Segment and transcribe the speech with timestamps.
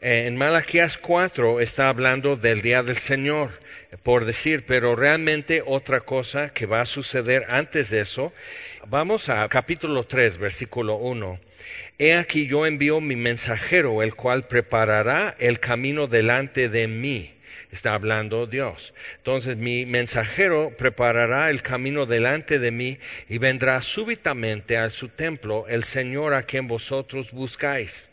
[0.00, 3.50] Eh, en Malaquías 4 está hablando del día del Señor,
[4.04, 8.32] por decir, pero realmente otra cosa que va a suceder antes de eso.
[8.86, 11.40] Vamos a capítulo 3, versículo 1.
[11.98, 17.34] He aquí yo envío mi mensajero, el cual preparará el camino delante de mí.
[17.72, 18.94] Está hablando Dios.
[19.16, 25.66] Entonces mi mensajero preparará el camino delante de mí y vendrá súbitamente a su templo
[25.66, 28.08] el Señor a quien vosotros buscáis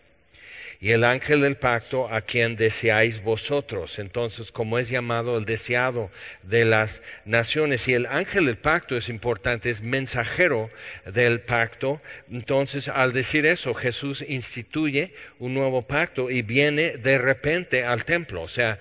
[0.85, 3.97] y el ángel del pacto a quien deseáis vosotros.
[3.97, 6.11] Entonces, como es llamado el deseado
[6.43, 10.69] de las naciones, y el ángel del pacto es importante, es mensajero
[11.11, 17.83] del pacto, entonces al decir eso, Jesús instituye un nuevo pacto y viene de repente
[17.83, 18.43] al templo.
[18.43, 18.77] O sea,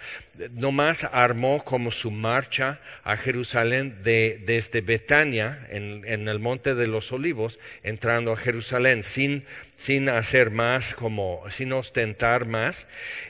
[0.52, 6.86] nomás armó como su marcha a Jerusalén de, desde Betania, en, en, el monte de
[6.86, 9.44] los olivos, entrando a Jerusalén, sin,
[9.76, 12.86] sin hacer más, como, sin ostentar más,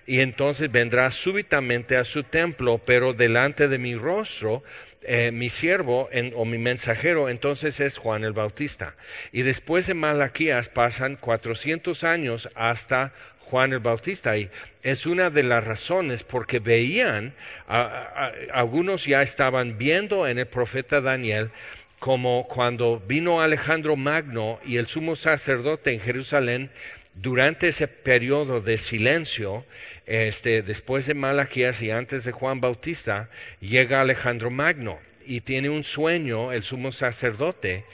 [0.06, 4.62] y entonces vendrá súbitamente a su templo, pero delante de mi rostro,
[5.06, 8.96] eh, mi siervo o mi mensajero entonces es Juan el Bautista.
[9.32, 14.36] Y después de Malaquías pasan 400 años hasta Juan el Bautista.
[14.36, 14.50] Y
[14.82, 17.34] es una de las razones porque veían,
[18.52, 21.50] algunos ya estaban viendo en el profeta Daniel
[21.98, 26.70] como cuando vino Alejandro Magno y el sumo sacerdote en Jerusalén,
[27.14, 29.64] durante ese periodo de silencio,
[30.06, 35.84] este, después de Malaquías y antes de Juan Bautista, llega Alejandro Magno y tiene un
[35.84, 37.84] sueño el sumo sacerdote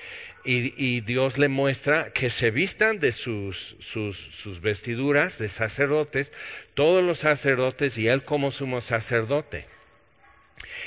[0.45, 3.77] y, Dios le muestra que se vistan de sus,
[4.63, 6.33] vestiduras de sacerdotes,
[6.75, 9.67] todos los sacerdotes y él como sumo sacerdote.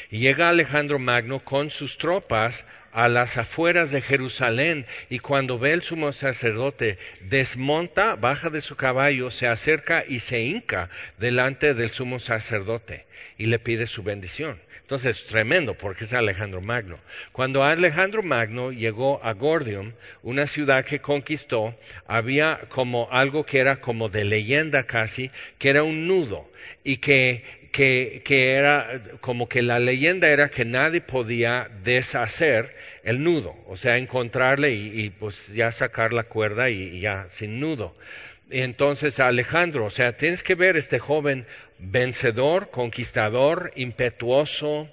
[0.09, 5.81] Llega Alejandro Magno con sus tropas a las afueras de Jerusalén y cuando ve el
[5.81, 12.19] sumo sacerdote desmonta, baja de su caballo, se acerca y se hinca delante del sumo
[12.19, 13.05] sacerdote
[13.37, 14.59] y le pide su bendición.
[14.81, 16.99] Entonces es tremendo porque es Alejandro Magno.
[17.31, 23.77] Cuando Alejandro Magno llegó a Gordium, una ciudad que conquistó, había como algo que era
[23.77, 26.47] como de leyenda casi, que era un nudo
[26.83, 32.71] y que, que, que era como que la leyenda era que nadie podía deshacer
[33.03, 37.95] el nudo, o sea, encontrarle y, pues ya sacar la cuerda y, ya sin nudo.
[38.51, 41.47] entonces Alejandro, o sea, tienes que ver este joven
[41.79, 44.87] vencedor, conquistador, impetuoso,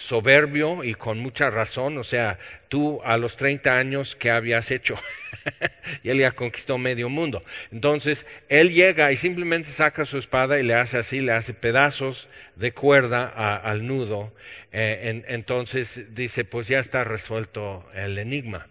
[0.00, 2.38] soberbio y con mucha razón, o sea,
[2.68, 4.96] tú a los 30 años, ¿qué habías hecho?
[6.02, 7.44] y él ya conquistó medio mundo.
[7.70, 12.28] Entonces, él llega y simplemente saca su espada y le hace así, le hace pedazos
[12.56, 14.32] de cuerda al nudo.
[14.72, 18.66] Eh, entonces dice, pues ya está resuelto el enigma.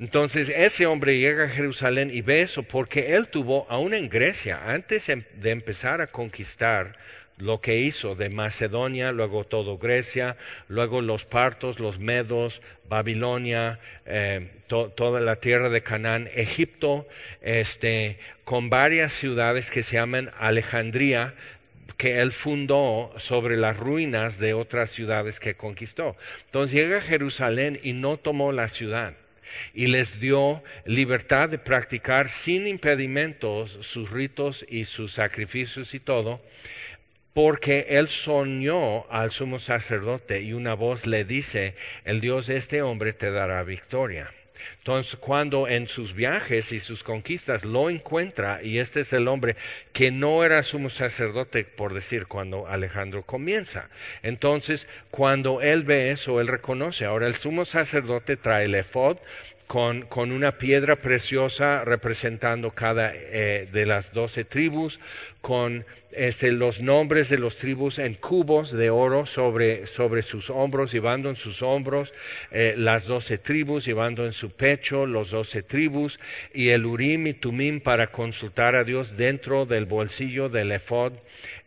[0.00, 4.60] Entonces ese hombre llega a Jerusalén y ve eso porque él tuvo, aún en Grecia,
[4.66, 6.96] antes em, de empezar a conquistar
[7.38, 10.36] lo que hizo de Macedonia, luego todo Grecia,
[10.68, 17.06] luego los partos, los medos, Babilonia, eh, toda la tierra de Canaán, Egipto,
[17.40, 21.34] este, con varias ciudades que se llaman Alejandría,
[21.96, 26.16] que él fundó sobre las ruinas de otras ciudades que conquistó.
[26.46, 29.14] Entonces llega a Jerusalén y no tomó la ciudad
[29.74, 36.40] y les dio libertad de practicar sin impedimentos sus ritos y sus sacrificios y todo,
[37.38, 42.82] porque él soñó al sumo sacerdote y una voz le dice, el Dios de este
[42.82, 44.34] hombre te dará victoria.
[44.78, 49.54] Entonces, cuando en sus viajes y sus conquistas lo encuentra, y este es el hombre
[49.92, 53.88] que no era sumo sacerdote, por decir, cuando Alejandro comienza.
[54.24, 57.04] Entonces, cuando él ve eso, él reconoce.
[57.04, 59.16] Ahora, el sumo sacerdote trae el efod,
[59.68, 64.98] con, con, una piedra preciosa representando cada eh, de las doce tribus,
[65.42, 70.90] con este, los nombres de los tribus en cubos de oro sobre, sobre sus hombros,
[70.90, 72.14] llevando en sus hombros
[72.50, 76.18] eh, las doce tribus, llevando en su pecho los doce tribus,
[76.54, 81.12] y el Urim y Tumim para consultar a Dios dentro del bolsillo del efod,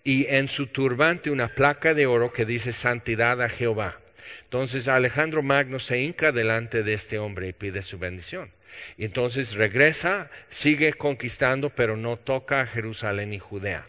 [0.03, 4.00] y en su turbante una placa de oro que dice santidad a Jehová.
[4.43, 8.51] Entonces Alejandro Magno se hinca delante de este hombre y pide su bendición.
[8.97, 13.85] Y entonces regresa, sigue conquistando, pero no toca Jerusalén y Judea.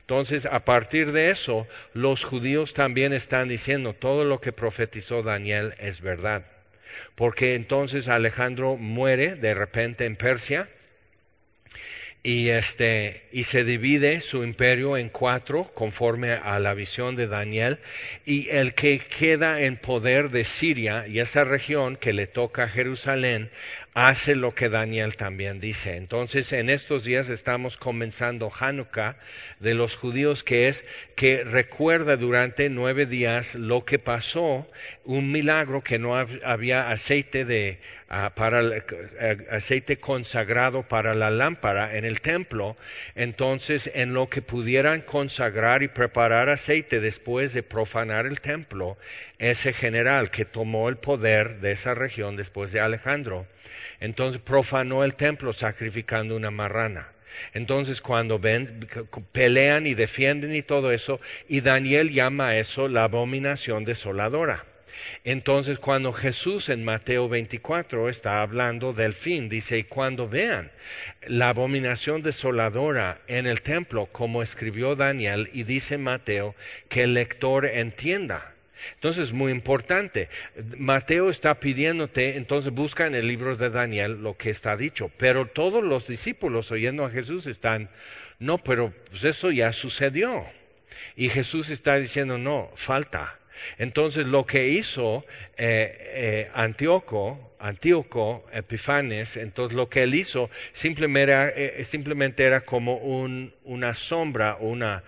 [0.00, 5.74] Entonces, a partir de eso, los judíos también están diciendo, todo lo que profetizó Daniel
[5.78, 6.44] es verdad.
[7.14, 10.68] Porque entonces Alejandro muere de repente en Persia
[12.22, 17.78] y este y se divide su imperio en cuatro conforme a la visión de Daniel.
[18.24, 22.68] Y el que queda en poder de Siria y esa región que le toca a
[22.68, 23.50] Jerusalén
[24.06, 25.96] hace lo que Daniel también dice.
[25.96, 29.16] Entonces, en estos días estamos comenzando Hanukkah
[29.58, 30.84] de los judíos, que es
[31.16, 34.68] que recuerda durante nueve días lo que pasó,
[35.04, 41.96] un milagro que no había aceite de ah, para eh, aceite consagrado para la lámpara
[41.96, 42.76] en el templo.
[43.16, 48.96] Entonces, en lo que pudieran consagrar y preparar aceite después de profanar el templo,
[49.38, 53.46] ese general que tomó el poder de esa región después de Alejandro,
[54.00, 57.08] entonces profanó el templo sacrificando una marrana.
[57.54, 58.86] Entonces cuando ven,
[59.32, 64.64] pelean y defienden y todo eso, y Daniel llama a eso la abominación desoladora.
[65.24, 70.72] Entonces cuando Jesús en Mateo 24 está hablando del fin, dice, y cuando vean
[71.28, 76.56] la abominación desoladora en el templo, como escribió Daniel, y dice Mateo,
[76.88, 78.54] que el lector entienda
[78.94, 80.28] entonces, muy importante.
[80.76, 85.10] Mateo está pidiéndote, entonces busca en el libro de Daniel lo que está dicho.
[85.16, 87.90] Pero todos los discípulos oyendo a Jesús están,
[88.38, 90.44] no, pero pues eso ya sucedió.
[91.16, 93.38] Y Jesús está diciendo, no, falta.
[93.78, 95.24] Entonces lo que hizo
[95.56, 102.60] eh, eh, Antíoco, Antíoco Epifanes, entonces lo que él hizo simplemente era, eh, simplemente era
[102.60, 105.02] como un, una sombra, una,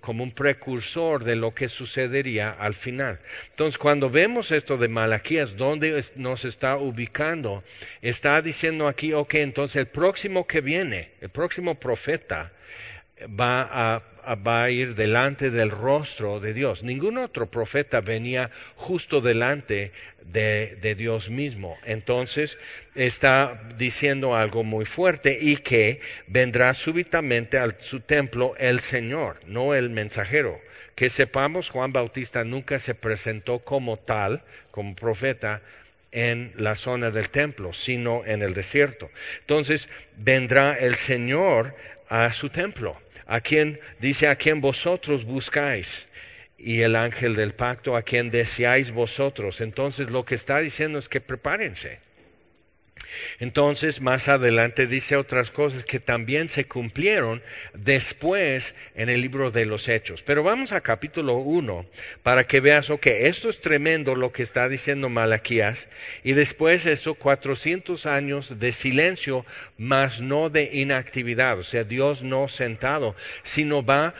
[0.00, 3.20] como un precursor de lo que sucedería al final.
[3.50, 7.62] Entonces, cuando vemos esto de Malaquías, ¿dónde nos está ubicando?
[8.02, 12.52] Está diciendo aquí, ok, entonces el próximo que viene, el próximo profeta,
[13.26, 14.02] va
[14.62, 16.82] a ir delante del rostro de Dios.
[16.82, 19.92] Ningún otro profeta venía justo delante
[20.24, 21.76] de, Dios mismo.
[21.84, 22.58] Entonces
[22.94, 29.74] está diciendo algo muy fuerte y que vendrá súbitamente a su templo el Señor, no
[29.74, 30.60] el mensajero.
[30.94, 35.62] Que sepamos, Juan Bautista nunca se presentó como tal, como profeta,
[36.10, 39.10] en la zona del templo, sino en el desierto.
[39.40, 41.74] Entonces vendrá el Señor
[42.08, 42.98] a su templo
[43.28, 46.08] a quien dice a quien vosotros buscáis
[46.56, 49.60] y el ángel del pacto a quien deseáis vosotros.
[49.60, 52.00] Entonces lo que está diciendo es que prepárense.
[53.40, 57.42] Entonces, más adelante dice otras cosas que también se cumplieron
[57.74, 60.22] después en el libro de los Hechos.
[60.22, 61.86] Pero vamos a capítulo 1
[62.22, 65.88] para que veas, ok, esto es tremendo lo que está diciendo Malaquías.
[66.24, 69.44] Y después eso, 400 años de silencio,
[69.76, 71.58] más no de inactividad.
[71.58, 74.14] O sea, Dios no sentado, sino va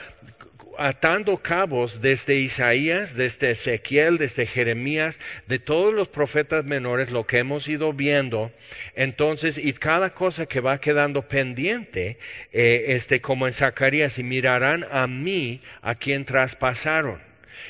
[0.79, 7.39] atando cabos desde Isaías, desde Ezequiel, desde Jeremías, de todos los profetas menores, lo que
[7.39, 8.51] hemos ido viendo.
[8.95, 12.17] Entonces, y cada cosa que va quedando pendiente,
[12.53, 17.28] eh, este, como en Zacarías, y mirarán a mí, a quien traspasaron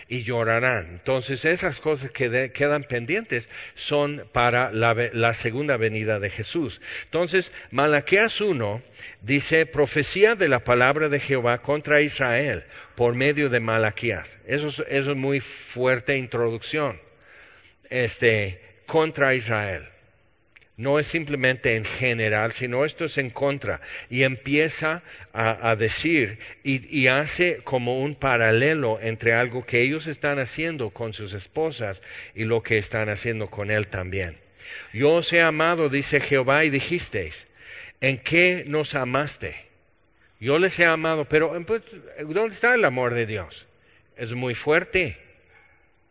[0.10, 0.88] y llorarán.
[0.90, 6.82] Entonces esas cosas que quedan pendientes son para la, segunda venida de Jesús.
[7.06, 8.82] Entonces Malaquías 1
[9.22, 12.66] dice profecía de la palabra de Jehová contra Israel
[12.96, 14.40] por medio de Malaquías.
[14.46, 17.00] Eso es, eso es muy fuerte introducción.
[17.90, 19.88] Este, contra Israel.
[20.80, 23.82] No es simplemente en general, sino esto es en contra.
[24.10, 25.04] Y empieza
[25.34, 31.34] a, decir y, hace como un paralelo entre algo que ellos están haciendo con sus
[31.34, 32.02] esposas
[32.34, 34.38] y lo que están haciendo con él también.
[34.94, 37.48] Yo os he amado, dice Jehová, y dijisteis,
[38.00, 39.58] ¿en qué nos amaste?
[40.40, 41.82] Yo les he amado, pero pues,
[42.26, 43.68] ¿dónde está el amor de Dios?
[44.16, 45.18] Es muy fuerte.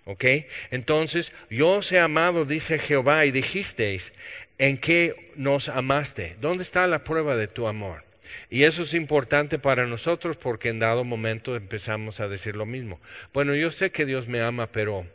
[0.09, 0.25] ¿Ok?
[0.71, 4.15] Entonces, yo os he amado, dice Jehová, y dijisteis,
[4.57, 6.35] en qué nos amaste.
[6.41, 8.05] ¿Dónde está la prueba de tu amor?
[8.49, 12.99] Y eso es importante para nosotros porque en dado momento empezamos a decir lo mismo.
[13.35, 15.07] Bueno, yo sé que Dios me ama, pero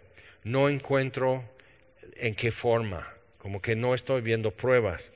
[0.43, 1.43] no encuentro
[2.15, 5.11] en qué forma, como que no estoy viendo pruebas.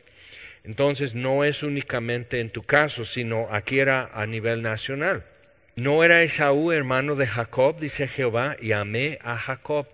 [0.63, 5.23] Entonces no es únicamente en tu caso, sino aquí era a nivel nacional.
[5.77, 9.87] No era Esaú hermano de Jacob, dice Jehová, y amé a Jacob,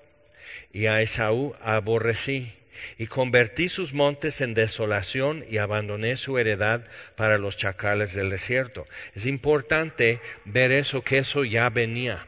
[0.71, 2.53] y a Esaú aborrecí
[2.97, 6.85] y convertí sus montes en desolación y abandoné su heredad
[7.17, 8.87] para los chacales del desierto.
[9.13, 12.25] Es importante ver eso, que eso ya venía.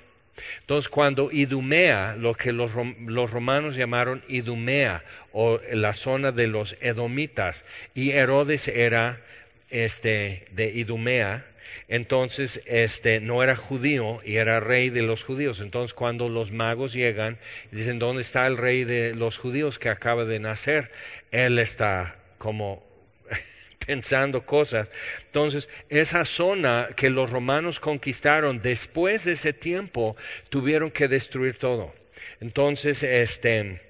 [0.59, 2.71] Entonces, cuando Idumea, lo que los,
[3.05, 9.21] los, romanos llamaron Idumea, o la zona de los edomitas, y Herodes era
[9.69, 11.45] este, de Idumea,
[11.87, 15.59] entonces este no era judío y era rey de los judíos.
[15.59, 17.37] Entonces cuando los magos llegan
[17.71, 20.91] dicen, ¿dónde está el rey de los judíos que acaba de nacer?
[21.31, 22.83] Él está como
[23.85, 24.89] pensando cosas.
[25.25, 30.15] Entonces, esa zona que los romanos conquistaron después de ese tiempo,
[30.49, 31.93] tuvieron que destruir todo.
[32.41, 33.81] Entonces, este,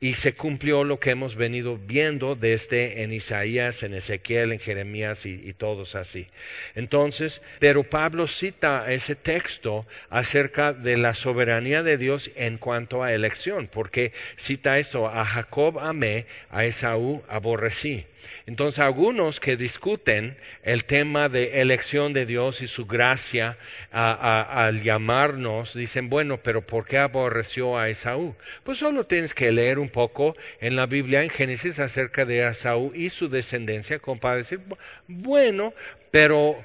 [0.00, 5.26] y se cumplió lo que hemos venido viendo desde en Isaías, en Ezequiel, en Jeremías
[5.26, 6.28] y, todos así.
[6.76, 13.12] Entonces, pero Pablo cita ese texto acerca de la soberanía de Dios en cuanto a
[13.12, 18.06] elección, porque cita esto, a Jacob amé, a Esaú aborrecí.
[18.46, 23.58] Entonces, algunos que discuten el tema de elección de Dios y su gracia
[23.90, 28.36] al llamarnos, dicen, bueno, pero ¿por qué aborreció a Esaú?
[28.64, 32.92] Pues solo tienes que leer un poco en la Biblia, en Génesis, acerca de Esaú
[32.94, 34.18] y su descendencia, como
[35.06, 35.72] bueno,
[36.10, 36.56] pero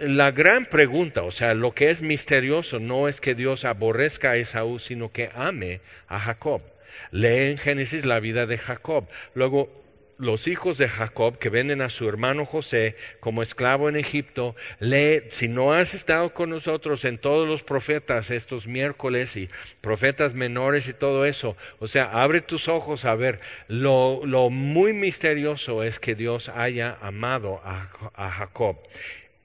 [0.00, 4.36] la gran pregunta, o sea, lo que es misterioso no es que Dios aborrezca a
[4.36, 6.62] Esaú, sino que ame a Jacob.
[7.10, 9.06] Lee en Génesis la vida de Jacob.
[9.34, 9.70] Luego,
[10.18, 15.22] los hijos de Jacob que venden a su hermano José como esclavo en Egipto, lee,
[15.30, 19.48] si no has estado con nosotros en todos los profetas estos miércoles y
[19.80, 25.82] profetas menores y todo eso, o sea, abre tus ojos a ver, lo, muy misterioso
[25.82, 28.78] es que Dios haya amado a Jacob,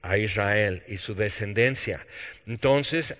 [0.02, 2.06] a Israel y su descendencia.
[2.46, 3.16] Entonces,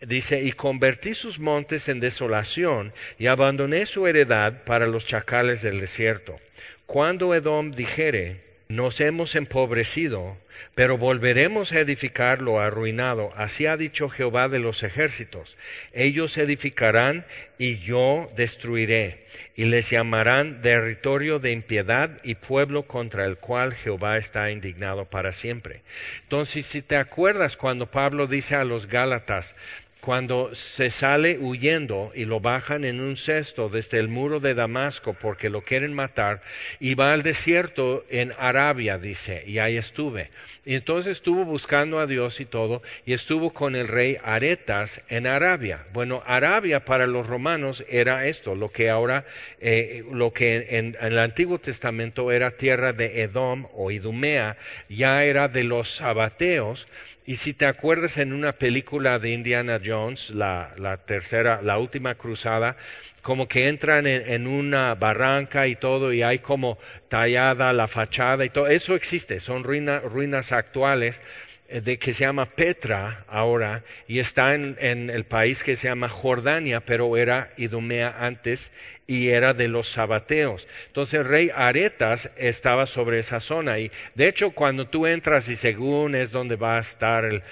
[0.00, 5.80] dice, y convertí sus montes en desolación y abandoné su heredad para los chacales del
[5.80, 6.38] desierto.
[6.86, 10.36] Cuando Edom dijere, nos hemos empobrecido,
[10.76, 13.32] pero volveremos a edificar lo arruinado.
[13.36, 15.56] Así ha dicho Jehová de los ejércitos.
[15.92, 17.26] Ellos edificarán
[17.58, 19.26] y yo destruiré,
[19.56, 25.32] y les llamarán territorio de impiedad y pueblo contra el cual Jehová está indignado para
[25.32, 25.82] siempre.
[26.22, 29.56] Entonces, si te acuerdas cuando Pablo dice a los Gálatas,
[30.00, 35.14] cuando se sale huyendo y lo bajan en un cesto desde el muro de Damasco
[35.14, 36.42] porque lo quieren matar
[36.78, 40.30] y va al desierto en Arabia, dice, y ahí estuve.
[40.64, 45.26] Y entonces estuvo buscando a Dios y todo y estuvo con el rey Aretas en
[45.26, 45.86] Arabia.
[45.92, 49.24] Bueno, Arabia para los romanos era esto, lo que ahora,
[49.60, 54.56] eh, lo que en, en, el Antiguo Testamento era tierra de Edom o Idumea,
[54.88, 56.86] ya era de los sabateos
[57.26, 62.14] y si te acuerdas en una película de Indiana Jones, la, la tercera, la última
[62.14, 62.76] cruzada,
[63.22, 66.78] como que entran en, una barranca y todo, y hay como
[67.08, 68.68] tallada la fachada y todo.
[68.68, 71.20] Eso existe, son ruinas actuales
[71.68, 75.88] eh, de que se llama Petra ahora y está en, en, el país que se
[75.88, 78.70] llama Jordania, pero era Idumea antes
[79.06, 80.66] y era de los sabateos.
[80.88, 85.56] Entonces el rey Aretas estaba sobre esa zona y de hecho cuando tú entras y
[85.56, 87.42] según es donde va a estar el,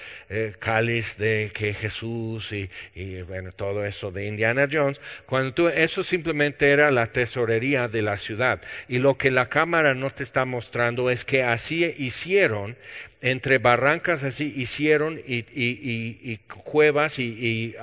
[0.59, 6.03] cáliz de que Jesús y, y, bueno todo eso de Indiana Jones, cuando tú eso
[6.03, 10.45] simplemente era la tesorería de la ciudad y lo que la cámara no te está
[10.45, 12.75] mostrando es que así hicieron
[13.21, 17.75] entre barrancas así hicieron y, y cuevas y,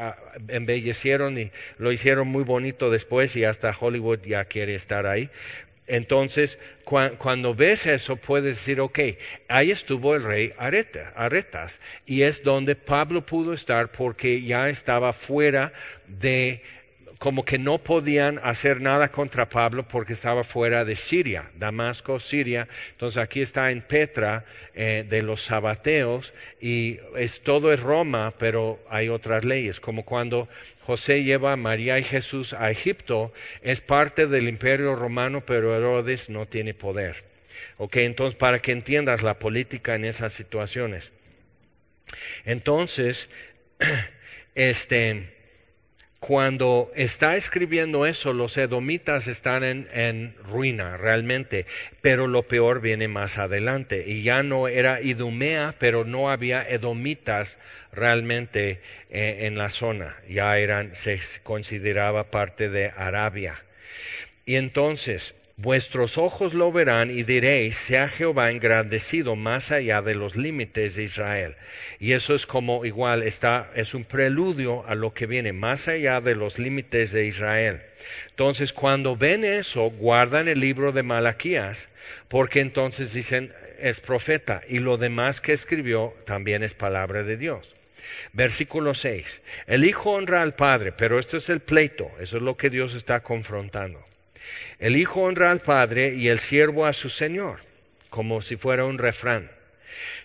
[0.49, 5.31] embellecieron y lo hicieron muy bonito después y hasta Hollywood ya quiere estar ahí.
[5.87, 9.01] Entonces, cuando ves eso, puedes decir, ok,
[9.49, 15.12] ahí estuvo el rey Areta, Aretas, y es donde Pablo pudo estar porque ya estaba
[15.12, 15.73] fuera
[16.07, 16.62] de
[17.23, 22.67] como que no podían hacer nada contra Pablo porque estaba fuera de Siria, Damasco, Siria.
[22.91, 28.85] Entonces aquí está en Petra eh, de los sabateos y es todo es Roma, pero
[28.91, 30.49] hay otras leyes, como cuando
[30.81, 36.29] José lleva a María y Jesús a Egipto, es parte del imperio romano, pero Herodes
[36.29, 37.23] no tiene poder.
[37.76, 41.12] Ok, entonces para que entiendas la política en esas situaciones.
[42.45, 43.29] Entonces,
[44.57, 45.42] este,
[46.23, 51.67] cuando está escribiendo eso, los edomitas están en, ruina realmente,
[52.00, 54.05] pero lo peor viene más adelante.
[54.07, 57.59] Y ya no era Idumea, pero no había edomitas
[57.91, 60.17] realmente eh, en la zona.
[60.29, 63.61] Ya eran, se consideraba parte de Arabia.
[64.47, 70.35] Y entonces, Vuestros ojos lo verán y diréis, sea Jehová engrandecido más allá de los
[70.35, 71.56] límites de Israel.
[71.99, 76.23] Y eso es como igual está, es un preludio a lo que viene más allá
[76.23, 77.82] de los límites de Israel.
[78.30, 81.90] Entonces, cuando ven eso, guardan el libro de Malaquías,
[82.28, 87.68] porque entonces dicen, es profeta, y lo demás que escribió también es palabra de Dios.
[88.32, 89.42] Versículo 6.
[89.66, 92.94] El Hijo honra al Padre, pero esto es el pleito, eso es lo que Dios
[92.94, 94.02] está confrontando.
[94.79, 97.61] El hijo honra al padre y el siervo a su señor,
[98.11, 99.51] como si fuera un refrán.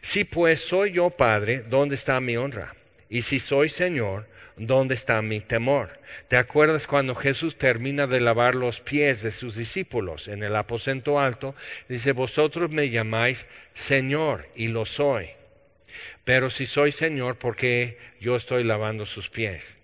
[0.02, 2.76] Si pues soy yo padre, ¿dónde está mi honra?
[3.10, 6.00] Y si soy señor, ¿dónde está mi temor?
[6.28, 11.20] ¿Te acuerdas cuando Jesús termina de lavar los pies de sus discípulos en el aposento
[11.20, 11.56] alto?
[11.88, 15.30] Dice, vosotros me llamáis Señor y lo soy.
[16.26, 19.78] Pero si soy Señor, ¿por qué yo estoy lavando sus pies?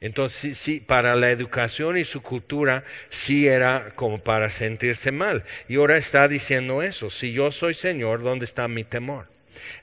[0.00, 5.44] Entonces, sí, para la educación y su cultura sí era como para sentirse mal.
[5.68, 9.28] Y ahora está diciendo eso, si yo soy Señor, ¿dónde está mi temor?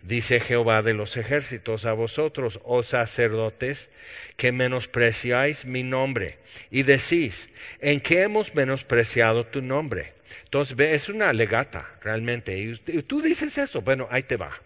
[0.02, 3.90] Dice Jehová de los ejércitos a vosotros, oh sacerdotes,
[4.38, 6.38] que menospreciáis mi nombre
[6.70, 10.14] y decís, ¿en qué hemos menospreciado tu nombre?
[10.46, 12.58] Entonces, es una legata realmente.
[12.60, 14.62] Y tú dices eso, bueno, ahí te va.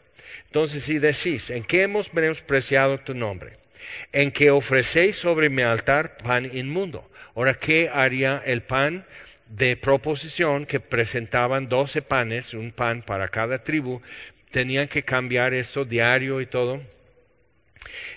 [0.48, 3.54] Entonces, si decís, ¿en qué hemos menospreciado tu nombre?
[4.12, 7.10] En que ofrecéis sobre mi altar pan inmundo.
[7.36, 9.06] Ahora, ¿qué haría el pan
[9.48, 14.02] de proposición que presentaban doce panes, un pan para cada tribu?
[14.52, 16.82] Tenían que cambiar esto diario y todo.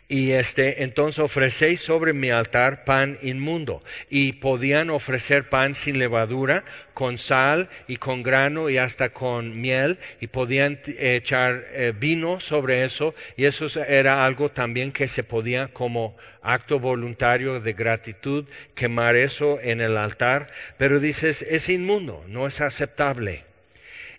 [0.09, 3.83] Y este, entonces ofrecéis sobre mi altar pan inmundo.
[4.09, 6.65] Y podían ofrecer pan sin levadura,
[6.95, 9.99] con sal y con grano y hasta con miel.
[10.21, 13.15] Y podían echar eh, vino sobre eso.
[13.37, 19.61] Y eso era algo también que se podía como acto voluntario de gratitud quemar eso
[19.63, 20.49] en el altar.
[20.77, 23.50] Pero dices, es inmundo, no es aceptable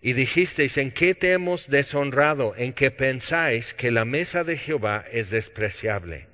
[0.02, 2.56] y dijisteis, ¿en qué te hemos deshonrado?
[2.58, 6.28] En que pensáis que la mesa de Jehová es despreciable.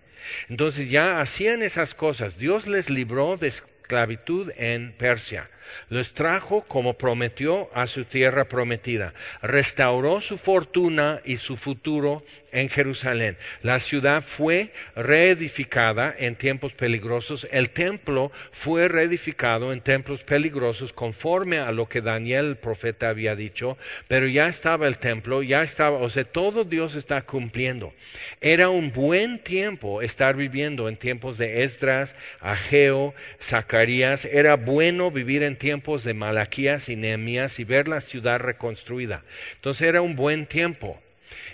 [0.50, 2.38] Entonces ya hacían esas cosas.
[2.38, 5.50] Dios les libró de esclavitud en Persia.
[5.90, 9.14] Los trajo como prometió a su tierra prometida.
[9.42, 13.38] Restauró su fortuna y su futuro en Jerusalén.
[13.62, 17.48] La ciudad fue reedificada en tiempos peligrosos.
[17.52, 23.36] El templo fue reedificado en templos peligrosos conforme a lo que Daniel el profeta había
[23.36, 23.78] dicho.
[24.08, 27.94] Pero ya estaba el templo, ya estaba, o sea, todo Dios está cumpliendo.
[28.42, 34.26] Era un buen tiempo estar viviendo en tiempos de Esdras, Ageo, Zacarías.
[34.26, 39.24] Era bueno vivir en tiempos de Malaquías y Nehemías y ver la ciudad reconstruida.
[39.56, 41.00] Entonces era un buen tiempo.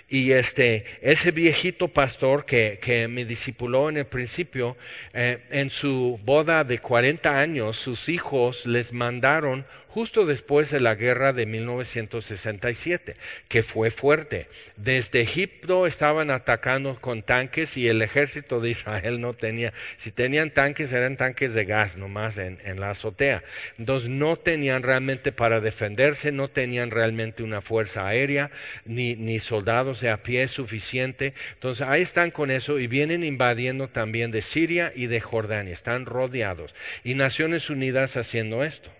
[0.08, 4.76] Y este, ese viejito pastor que, que me discipuló en el principio,
[5.12, 10.96] eh, en su boda de 40 años, sus hijos les mandaron justo después de la
[10.96, 13.14] guerra de 1967,
[13.46, 14.48] que fue fuerte.
[14.76, 20.50] Desde Egipto estaban atacando con tanques y el ejército de Israel no tenía, si tenían
[20.50, 23.44] tanques eran tanques de gas nomás en, en la azotea.
[23.78, 28.50] Entonces no tenían realmente para defenderse, no tenían realmente una fuerza aérea,
[28.84, 31.34] ni, ni soldados de a pie suficiente.
[31.52, 36.04] Entonces ahí están con eso y vienen invadiendo también de Siria y de Jordania, están
[36.04, 36.74] rodeados.
[37.04, 38.90] Y Naciones Unidas haciendo esto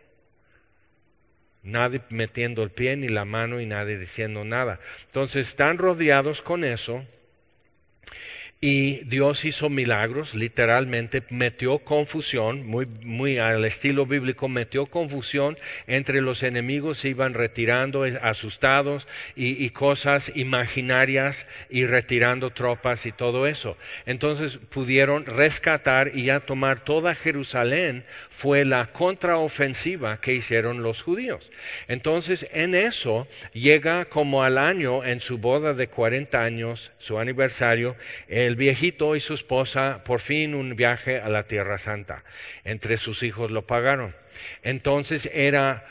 [1.64, 4.78] nadie metiendo el pie ni la mano y nadie diciendo nada.
[5.06, 7.04] Entonces están rodeados con eso
[8.66, 16.22] y Dios hizo milagros, literalmente metió confusión, muy, muy al estilo bíblico, metió confusión entre
[16.22, 23.46] los enemigos, se iban retirando asustados y, y cosas imaginarias y retirando tropas y todo
[23.46, 23.76] eso.
[24.06, 31.50] Entonces pudieron rescatar y ya tomar toda Jerusalén, fue la contraofensiva que hicieron los judíos.
[31.86, 37.94] Entonces en eso llega como al año, en su boda de 40 años, su aniversario,
[38.26, 42.22] el el viejito y su esposa por fin un viaje a la Tierra Santa.
[42.62, 44.14] Entre sus hijos lo pagaron.
[44.62, 45.84] Entonces era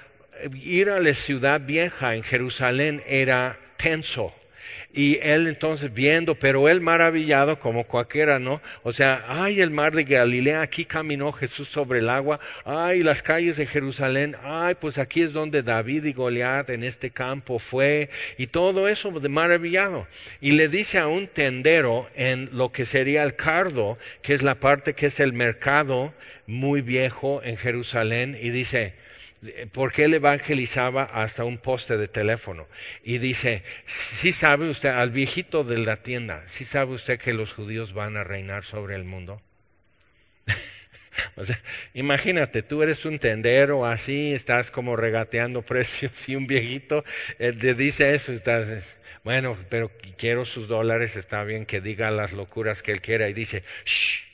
[0.54, 4.34] ir a la ciudad vieja en Jerusalén era tenso
[4.94, 8.62] y él entonces viendo, pero él maravillado como cualquiera, ¿no?
[8.84, 13.24] O sea, ay, el mar de Galilea, aquí caminó Jesús sobre el agua, ay, las
[13.24, 18.10] calles de Jerusalén, ay, pues aquí es donde David y Goliat en este campo fue,
[18.38, 20.08] y todo eso de maravillado.
[20.40, 24.56] Y le dice a un tendero en lo que sería el cardo, que es la
[24.56, 26.14] parte que es el mercado
[26.46, 28.94] muy viejo en Jerusalén, y dice,
[29.72, 32.68] porque él evangelizaba hasta un poste de teléfono.
[33.04, 37.54] Y dice, si sabe usted, al viejito de la tienda, si sabe usted que los
[37.54, 39.42] judíos van a reinar sobre el mundo.
[41.94, 47.04] imagínate, tú eres un tendero así, estás como regateando precios y un viejito
[47.40, 52.34] eh, te dice eso, estás, bueno, pero quiero sus dólares, está bien que diga las
[52.34, 54.26] locuras que él quiera y dice, shh,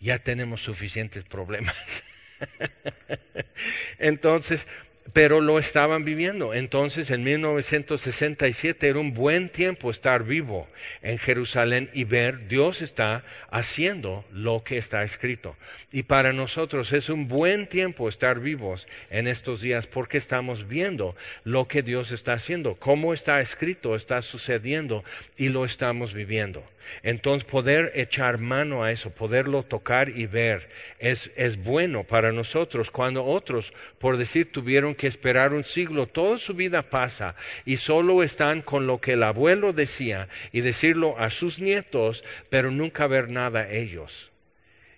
[0.00, 2.04] ya tenemos suficientes problemas.
[3.98, 4.66] Entonces,
[5.12, 6.54] pero lo estaban viviendo.
[6.54, 10.68] Entonces, en 1967 era un buen tiempo estar vivo
[11.02, 15.56] en Jerusalén y ver Dios está haciendo lo que está escrito.
[15.92, 21.16] Y para nosotros es un buen tiempo estar vivos en estos días porque estamos viendo
[21.44, 25.04] lo que Dios está haciendo, cómo está escrito, está sucediendo
[25.36, 26.64] y lo estamos viviendo.
[27.02, 30.68] Entonces poder echar mano a eso, poderlo tocar y ver,
[30.98, 32.90] es, es bueno para nosotros.
[32.90, 37.34] Cuando otros, por decir, tuvieron que esperar un siglo, toda su vida pasa
[37.64, 42.70] y solo están con lo que el abuelo decía y decirlo a sus nietos, pero
[42.70, 44.30] nunca ver nada ellos.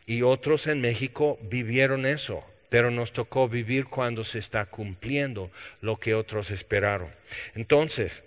[0.07, 5.99] y otros en México vivieron eso, pero nos tocó vivir cuando se está cumpliendo lo
[5.99, 7.11] que otros esperaron.
[7.55, 8.25] Entonces,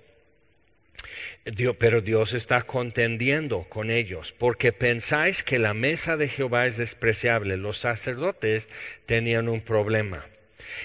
[1.80, 7.58] pero Dios está contendiendo con ellos, porque pensáis que la mesa de Jehová es despreciable.
[7.58, 8.70] Los sacerdotes
[9.06, 10.26] tenían un problema.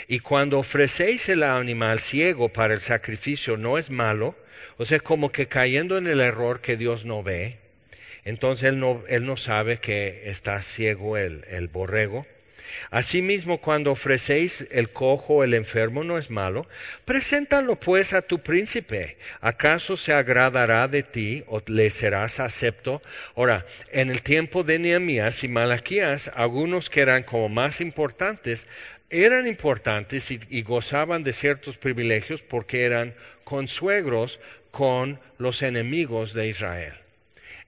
[0.08, 4.36] Y cuando ofrecéis el animal ciego para el sacrificio no es malo,
[4.76, 7.58] o sea, como que cayendo en el error que Dios no ve,
[8.24, 12.26] entonces él no, él no sabe que está ciego el, el borrego.
[12.90, 16.66] Asimismo, cuando ofrecéis el cojo el enfermo no es malo,
[17.04, 19.16] preséntalo pues a tu príncipe.
[19.40, 23.02] ¿Acaso se agradará de ti o le serás acepto?
[23.36, 28.66] Ahora, en el tiempo de Nehemías y Malaquías, algunos que eran como más importantes,
[29.10, 34.40] eran importantes y, gozaban de ciertos privilegios porque eran consuegros
[34.70, 36.94] con los enemigos de Israel.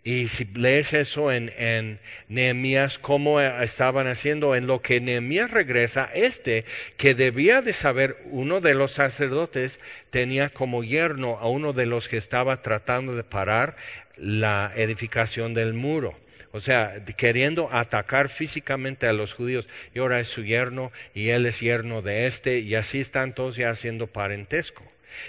[0.03, 1.99] Y si lees eso en, en
[2.29, 6.65] Nehemías, cómo estaban haciendo, en lo que Nehemías regresa, este
[6.97, 12.09] que debía de saber, uno de los sacerdotes tenía como yerno a uno de los
[12.09, 13.77] que estaba tratando de parar
[14.17, 16.17] la edificación del muro.
[16.53, 21.47] O sea, queriendo atacar físicamente a los judíos, y ahora es su yerno, y él
[21.47, 24.85] es yerno de este, y así están todos ya haciendo parentesco.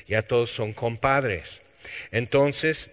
[0.08, 1.62] Ya todos son compadres.
[2.12, 2.90] Entonces,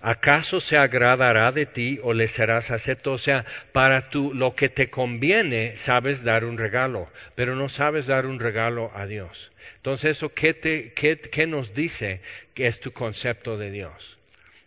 [0.00, 3.12] ¿Acaso se agradará de ti o le serás acepto?
[3.12, 8.06] O sea, para tú lo que te conviene, sabes dar un regalo, pero no sabes
[8.06, 9.52] dar un regalo a Dios.
[9.76, 12.20] Entonces, ¿eso qué, te, qué, qué nos dice
[12.54, 14.15] que es tu concepto de Dios?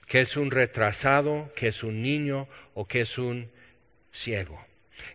[0.10, 3.50] ¿Que es un retrasado, que es un niño o que es un
[4.12, 4.60] ciego?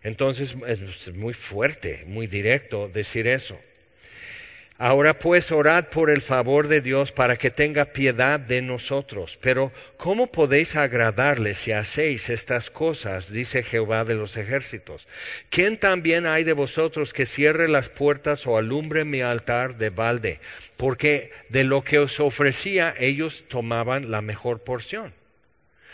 [0.01, 3.59] Entonces, es muy fuerte, muy directo decir eso.
[4.77, 9.39] Ahora pues orad por el favor de Dios para que tenga piedad de nosotros.
[9.41, 13.31] Pero ¿cómo podéis agradarle si hacéis estas cosas?
[13.31, 15.07] dice Jehová de los ejércitos.
[15.49, 20.41] ¿Quién también hay de vosotros que cierre las puertas o alumbre mi altar de balde?
[20.75, 25.13] Porque de lo que os ofrecía ellos tomaban la mejor porción.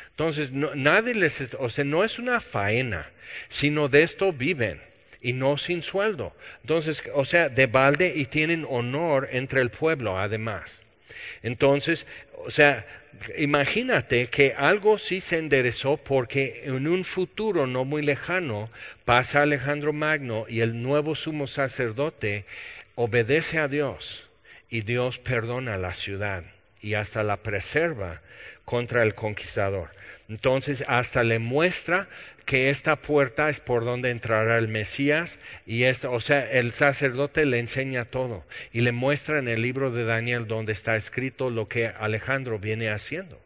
[0.09, 3.11] Entonces, nadie les, o sea, no es una faena,
[3.47, 4.81] sino de esto viven
[5.21, 6.33] y no sin sueldo.
[6.61, 10.81] Entonces, o sea, de balde y tienen honor entre el pueblo además.
[11.43, 12.05] Entonces,
[12.45, 12.85] o sea,
[13.37, 18.69] imagínate que algo sí se enderezó porque en un futuro no muy lejano
[19.05, 22.45] pasa Alejandro Magno y el nuevo sumo sacerdote
[22.95, 24.27] obedece a Dios
[24.69, 26.43] y Dios perdona la ciudad
[26.81, 28.21] y hasta la preserva
[28.65, 29.89] contra el conquistador.
[30.29, 32.07] Entonces hasta le muestra
[32.45, 37.45] que esta puerta es por donde entrará el Mesías y esta, o sea, el sacerdote
[37.45, 41.67] le enseña todo y le muestra en el libro de Daniel donde está escrito lo
[41.67, 43.39] que Alejandro viene haciendo.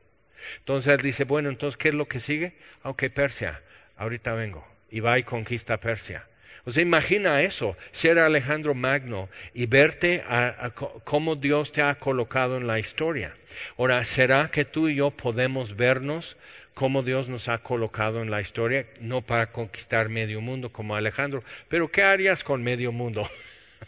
[0.59, 2.53] Entonces dice, bueno, entonces, ¿qué es lo que sigue?
[2.83, 3.61] Ok, Persia,
[3.97, 4.65] ahorita vengo.
[4.89, 6.25] Y va y conquista Persia.
[6.65, 10.71] O sea, imagina eso, ser Alejandro Magno y verte a,
[11.03, 13.35] cómo Dios te ha colocado en la historia.
[13.77, 16.37] Ahora, ¿será que tú y yo podemos vernos
[16.75, 21.41] cómo Dios nos ha colocado en la historia, no para conquistar medio mundo como Alejandro,
[21.69, 23.27] pero ¿qué harías con medio mundo?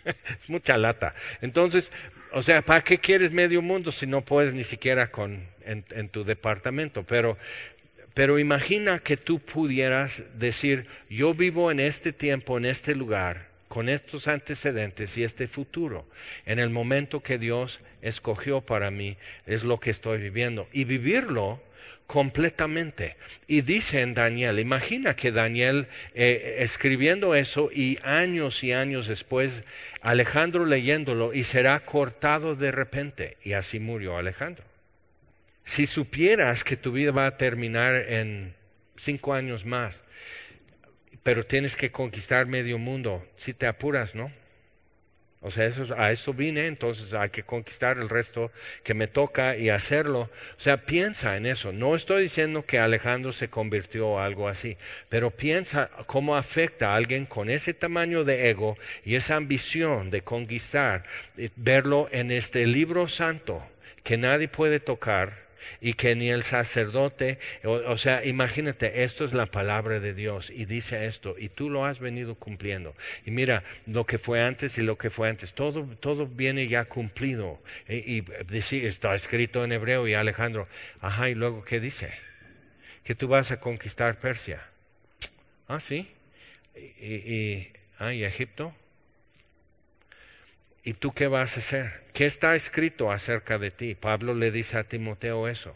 [0.06, 1.14] es mucha lata.
[1.42, 1.92] Entonces,
[2.32, 6.24] o sea, ¿para qué quieres medio mundo si no puedes ni siquiera con, en, tu
[6.24, 7.04] departamento?
[7.04, 7.38] Pero,
[8.14, 13.90] pero imagina que tú pudieras decir, yo vivo en este tiempo, en este lugar, con
[13.90, 16.08] estos antecedentes y este futuro.
[16.46, 20.70] En el momento que Dios escogió para mí, es lo que estoy viviendo.
[20.72, 21.62] Y vivirlo
[22.08, 23.16] completamente.
[23.48, 29.64] Y dice en Daniel, imagina que Daniel eh, escribiendo eso y años y años después,
[30.02, 33.38] Alejandro leyéndolo y será cortado de repente.
[33.44, 34.64] Y así murió Alejandro.
[35.66, 38.54] Si supieras que tu vida va a terminar en
[38.96, 40.02] cinco años más,
[41.24, 44.32] pero tienes que conquistar medio mundo, si te apuras, ¿no?
[45.42, 48.52] O sea, eso, a eso vine, entonces hay que conquistar el resto
[48.84, 50.22] que me toca y hacerlo.
[50.22, 51.72] O sea, piensa en eso.
[51.72, 54.78] No estoy diciendo que Alejandro se convirtió o algo así,
[55.10, 60.22] pero piensa cómo afecta a alguien con ese tamaño de ego y esa ambición de
[60.22, 61.04] conquistar,
[61.56, 63.64] verlo en este libro santo
[64.04, 65.47] que nadie puede tocar
[65.82, 70.66] y que ni el sacerdote, o, sea, imagínate, esto es la palabra de Dios y
[70.66, 72.96] dice esto y tú lo has venido cumpliendo.
[73.26, 76.86] Y mira, lo que fue antes y lo que fue antes, todo, todo viene ya
[76.86, 77.60] cumplido.
[77.88, 78.24] Y,
[78.88, 80.68] está escrito en hebreo y Alejandro,
[81.02, 82.12] ajá, y luego ¿qué dice?
[83.04, 84.62] Que tú vas a conquistar Persia.
[85.68, 86.08] Ah, sí.
[86.76, 88.74] Y, y, ah, ¿y Egipto.
[90.88, 91.92] ¿Y tú qué vas a hacer?
[92.14, 93.94] ¿Qué está escrito acerca de ti?
[93.94, 95.76] Pablo le dice a Timoteo eso.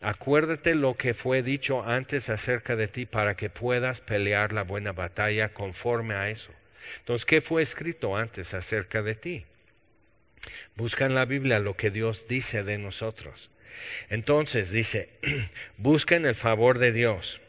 [0.00, 4.92] Acuérdate lo que fue dicho antes acerca de ti para que puedas pelear la buena
[4.92, 6.52] batalla conforme a eso.
[7.00, 9.46] Entonces, ¿qué fue escrito antes acerca de ti?
[10.76, 13.50] Busca en la Biblia lo que Dios dice de nosotros.
[14.10, 15.08] Entonces dice,
[15.76, 17.40] busquen el favor de Dios.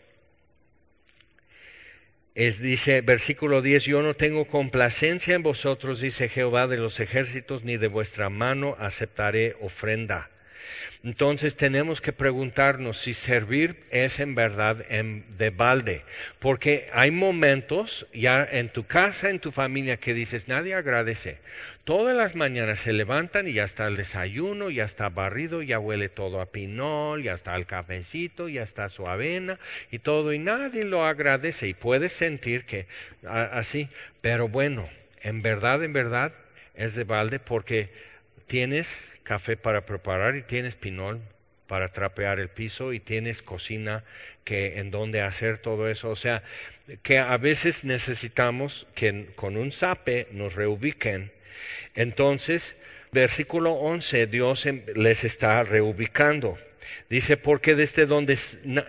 [2.36, 7.63] Es, dice versículo 10, yo no tengo complacencia en vosotros, dice Jehová de los ejércitos,
[7.63, 10.33] ni de vuestra mano aceptaré ofrenda.
[11.04, 16.04] Entonces tenemos que preguntarnos si servir es en verdad de balde,
[16.39, 21.39] porque hay momentos ya en tu casa, en tu familia, que dices, nadie agradece.
[21.84, 26.08] Todas las mañanas se levantan y ya está el desayuno, ya está barrido, ya huele
[26.08, 29.60] todo a pinol, ya está el cafecito, ya está su avena
[29.91, 32.88] y todo, y nadie lo agradece y puedes sentir que
[33.26, 33.89] así,
[34.21, 34.89] pero bueno,
[35.21, 36.32] en verdad, en verdad
[36.76, 37.89] es de balde porque
[38.54, 41.20] tienes café para preparar y tienes pinol
[41.66, 44.04] para trapear el piso y tienes cocina
[44.44, 46.12] que en donde hacer todo eso.
[46.12, 46.44] O sea,
[47.02, 51.32] que a veces necesitamos que con un zape nos reubiquen.
[51.96, 52.76] Entonces,
[53.12, 56.56] versículo 11, Dios em, les está reubicando.
[57.10, 58.38] Dice, porque desde donde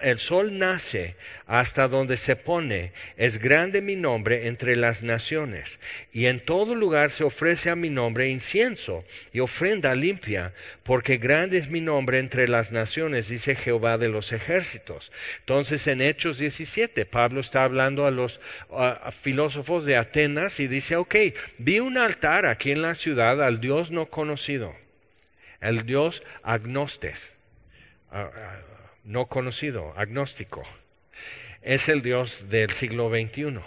[0.03, 1.15] el sol nace
[1.47, 5.79] hasta donde se pone, es grande mi nombre entre las naciones,
[6.13, 10.55] y en todo lugar se ofrece a mi nombre incienso y ofrenda limpia,
[10.85, 15.13] porque grande es mi nombre entre las naciones, dice Jehová de los ejércitos.
[15.41, 18.41] Entonces en Hechos 17, Pablo está hablando a los
[19.21, 21.15] filósofos de Atenas y dice, ok,
[21.59, 24.75] vi un altar aquí en la ciudad al Dios no conocido,
[25.61, 27.35] el Dios agnostes
[29.05, 30.63] no conocido, agnóstico.
[31.63, 33.61] Es el Dios del siglo XXI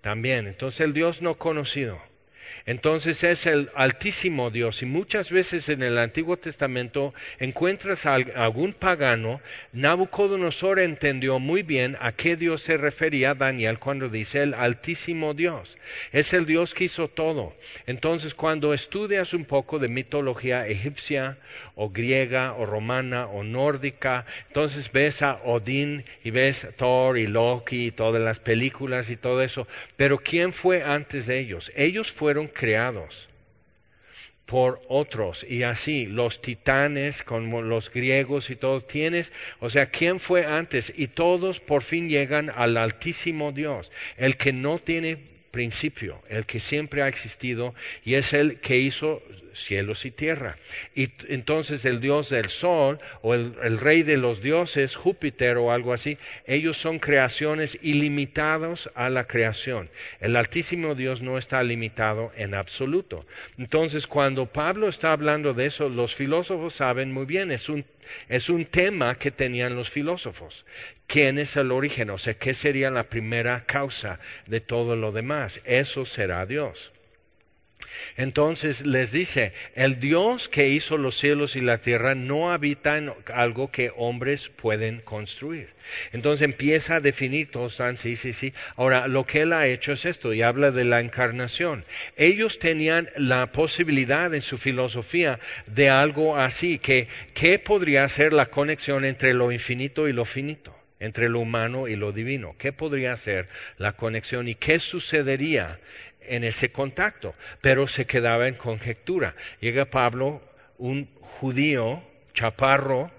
[0.00, 0.46] también.
[0.46, 2.00] Entonces el Dios no conocido.
[2.66, 8.72] Entonces es el altísimo Dios y muchas veces en el Antiguo Testamento encuentras a algún
[8.72, 9.40] pagano.
[9.72, 15.78] Nabucodonosor entendió muy bien a qué Dios se refería Daniel cuando dice el altísimo Dios.
[16.12, 17.54] Es el Dios que hizo todo.
[17.86, 21.38] Entonces cuando estudias un poco de mitología egipcia
[21.74, 27.86] o griega o romana o nórdica, entonces ves a Odín y ves Thor y Loki
[27.86, 29.66] y todas las películas y todo eso.
[29.96, 31.72] Pero ¿quién fue antes de ellos?
[31.76, 33.28] Ellos fueron creados
[34.46, 40.20] por otros y así los titanes como los griegos y todo tienes, o sea, ¿quién
[40.20, 40.92] fue antes?
[40.94, 45.16] Y todos por fin llegan al altísimo Dios, el que no tiene
[45.50, 49.22] principio, el que siempre ha existido y es el que hizo
[49.54, 50.56] cielos y tierra.
[50.94, 55.92] Y entonces el dios del sol o el, rey de los dioses, Júpiter o algo
[55.92, 59.90] así, ellos son creaciones ilimitados a la creación.
[60.20, 63.24] El altísimo Dios no está limitado en absoluto.
[63.58, 67.84] Entonces cuando Pablo está hablando de eso, los filósofos saben muy bien, es un,
[68.28, 70.64] es un tema que tenían los filósofos.
[71.06, 72.10] ¿Quién es el origen?
[72.10, 75.60] O sea, ¿qué sería la primera causa de todo lo demás?
[75.64, 76.92] Eso será Dios.
[78.16, 83.12] Entonces les dice, el Dios que hizo los cielos y la tierra no habita en
[83.32, 85.68] algo que hombres pueden construir.
[86.12, 88.52] Entonces empieza a definir todos están, sí, sí, sí.
[88.76, 91.84] Ahora, lo que él ha hecho es esto y habla de la encarnación.
[92.16, 98.46] Ellos tenían la posibilidad en su filosofía de algo así, que ¿qué podría ser la
[98.46, 100.74] conexión entre lo infinito y lo finito?
[101.00, 102.54] entre lo humano y lo divino.
[102.56, 105.78] ¿Qué podría ser la conexión y qué sucedería
[106.28, 109.34] en ese contacto, pero se quedaba en conjetura.
[109.60, 110.42] Llega Pablo,
[110.78, 113.10] un judío, chaparro,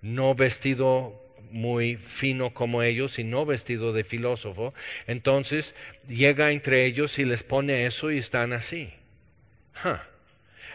[0.00, 4.74] no vestido muy fino como ellos y no vestido de filósofo,
[5.06, 5.74] entonces
[6.08, 8.92] llega entre ellos y les pone eso y están así.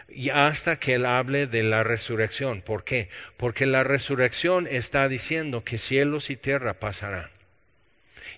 [0.08, 2.62] Y hasta que él hable de la resurrección.
[2.62, 3.08] ¿Por qué?
[3.36, 7.28] Porque la resurrección está diciendo que cielos y tierra pasarán.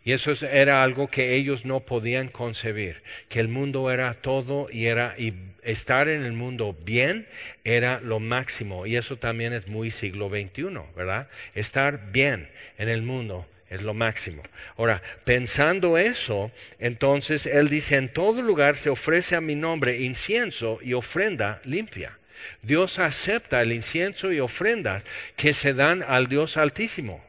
[0.04, 4.86] Y eso era algo que ellos no podían concebir, que el mundo era todo y
[4.86, 7.26] era y estar en el mundo bien
[7.64, 8.86] era lo máximo.
[8.86, 11.28] Y eso también es muy siglo XXI, ¿verdad?
[11.54, 12.48] Estar bien
[12.78, 14.42] en el mundo es lo máximo.
[14.76, 20.80] Ahora, pensando eso, entonces él dice, en todo lugar se ofrece a mi nombre incienso
[20.82, 22.18] y ofrenda limpia.
[22.62, 25.04] Dios acepta el incienso y ofrendas
[25.36, 27.22] que se dan al Dios altísimo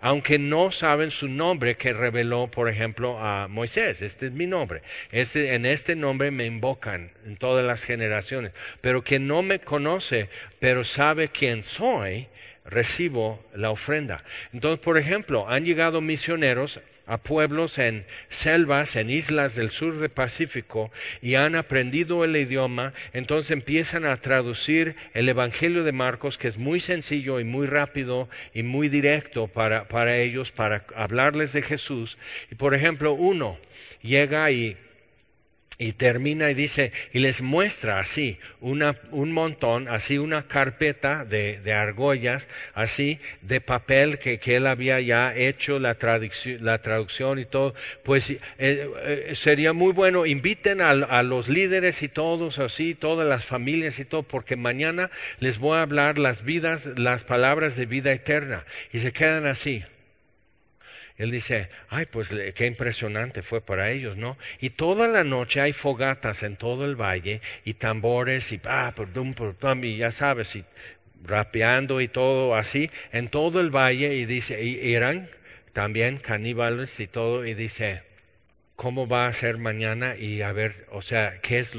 [0.00, 4.02] aunque no saben su nombre que reveló, por ejemplo, a Moisés.
[4.02, 4.82] Este es mi nombre.
[5.10, 8.52] Este, en este nombre me invocan en todas las generaciones.
[8.80, 10.28] Pero quien no me conoce,
[10.60, 12.28] pero sabe quién soy,
[12.64, 14.22] recibo la ofrenda.
[14.52, 20.10] Entonces, por ejemplo, han llegado misioneros a pueblos en selvas, en islas del sur del
[20.10, 26.48] Pacífico, y han aprendido el idioma, entonces empiezan a traducir el Evangelio de Marcos, que
[26.48, 31.62] es muy sencillo y muy rápido y muy directo para, para ellos, para hablarles de
[31.62, 32.18] Jesús.
[32.50, 33.58] Y por ejemplo, uno
[34.02, 34.76] llega y
[35.78, 41.60] y termina y dice, y les muestra así una, un montón, así una carpeta de,
[41.60, 47.38] de argollas, así de papel que, que, él había ya hecho la traducción, la traducción
[47.38, 47.74] y todo.
[48.02, 53.28] Pues eh, eh, sería muy bueno, inviten a, a, los líderes y todos así, todas
[53.28, 57.86] las familias y todo, porque mañana les voy a hablar las vidas, las palabras de
[57.86, 58.64] vida eterna.
[58.92, 59.84] Y se quedan así.
[61.18, 64.38] Él dice, ay, pues qué impresionante fue para ellos, ¿no?
[64.60, 69.34] Y toda la noche hay fogatas en todo el valle y tambores y, ah, perdum,
[69.34, 70.64] perdum, y ya sabes, y
[71.24, 75.28] rapeando y todo así en todo el valle y dice, y eran
[75.72, 78.02] también caníbales y todo, y dice,
[78.76, 80.16] ¿cómo va a ser mañana?
[80.16, 81.74] Y a ver, o sea, ¿qué es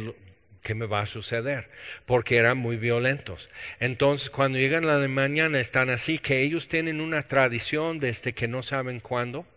[0.69, 1.67] ¿qué me va a suceder?
[2.05, 3.49] Porque eran muy violentos.
[3.79, 8.47] Entonces, cuando llegan a la mañana están así, que ellos tienen una tradición desde que
[8.47, 9.47] no saben cuándo.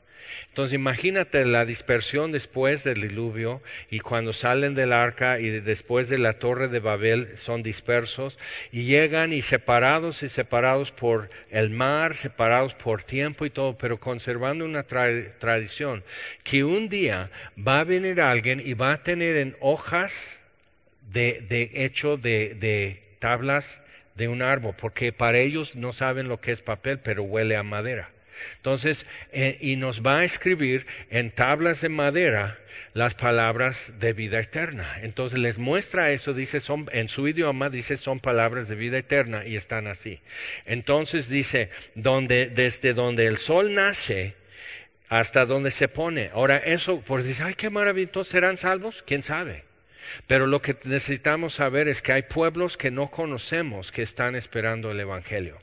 [0.49, 6.17] Entonces, imagínate la dispersión después del diluvio y cuando salen del arca y después de
[6.17, 8.39] la torre de Babel son dispersos
[8.71, 14.01] y llegan y separados y separados por el mar, separados por tiempo y todo, pero
[14.01, 16.05] conservando una tradición
[16.43, 20.39] que un día va a venir alguien y va a tener en hojas
[21.13, 23.81] de, de hecho de, de tablas
[24.17, 27.63] de un árbol, porque para ellos no saben lo que es papel, pero huele a
[27.63, 28.11] madera.
[28.57, 32.59] Entonces, eh, y nos va a escribir en tablas de madera
[32.95, 34.99] las palabras de vida eterna.
[35.03, 39.47] Entonces les muestra eso, dice, son, en su idioma dice son palabras de vida eterna
[39.47, 40.21] y están así.
[40.67, 44.35] Entonces dice, donde, desde donde el sol nace
[45.09, 46.31] hasta donde se pone.
[46.33, 49.03] Ahora eso, pues dice, ay, qué maravilloso, ¿serán salvos?
[49.07, 49.65] ¿Quién sabe?
[50.27, 54.91] Pero lo que necesitamos saber es que hay pueblos que no conocemos que están esperando
[54.91, 55.59] el Evangelio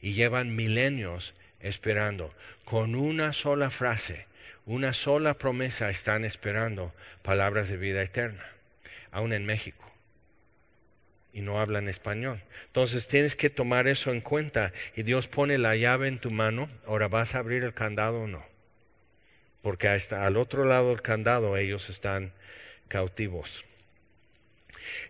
[0.00, 2.34] y llevan milenios esperando.
[2.64, 4.26] Con una sola frase,
[4.66, 8.44] una sola promesa están esperando palabras de vida eterna,
[9.10, 9.84] aún en México.
[11.32, 12.42] Y no hablan español.
[12.66, 16.68] Entonces tienes que tomar eso en cuenta y Dios pone la llave en tu mano.
[16.86, 18.44] Ahora vas a abrir el candado o no.
[19.62, 22.32] Porque hasta al otro lado del candado ellos están
[22.88, 23.67] cautivos.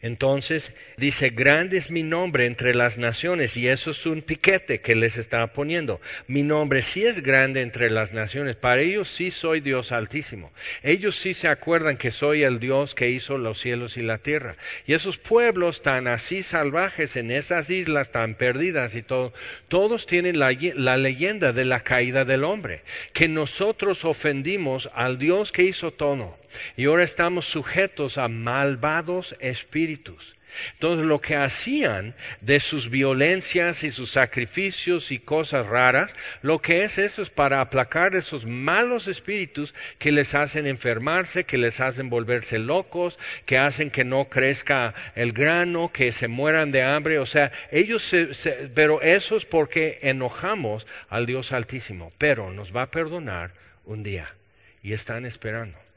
[0.00, 4.94] Entonces dice, grande es mi nombre entre las naciones y eso es un piquete que
[4.94, 6.00] les está poniendo.
[6.26, 10.52] Mi nombre sí es grande entre las naciones, para ellos sí soy Dios altísimo.
[10.82, 14.56] Ellos sí se acuerdan que soy el Dios que hizo los cielos y la tierra.
[14.86, 19.32] Y esos pueblos tan así salvajes en esas islas tan perdidas y todo,
[19.68, 20.52] todos tienen la,
[20.96, 26.38] leyenda de la caída del hombre, que nosotros ofendimos al Dios que hizo todo
[26.76, 30.36] y ahora estamos sujetos a malvados espíritus.
[30.74, 36.84] Entonces lo que hacían de sus violencias y sus sacrificios y cosas raras, lo que
[36.84, 42.10] es eso es para aplacar esos malos espíritus que les hacen enfermarse, que les hacen
[42.10, 47.18] volverse locos, que hacen que no crezca el grano, que se mueran de hambre.
[47.18, 52.82] O sea, ellos se, pero eso es porque enojamos al Dios Altísimo, pero nos va
[52.82, 53.52] a perdonar
[53.84, 54.34] un día
[54.82, 55.87] y están esperando.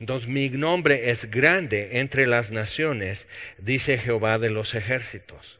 [0.00, 3.26] Entonces mi nombre es grande entre las naciones,
[3.58, 5.58] dice Jehová de los ejércitos.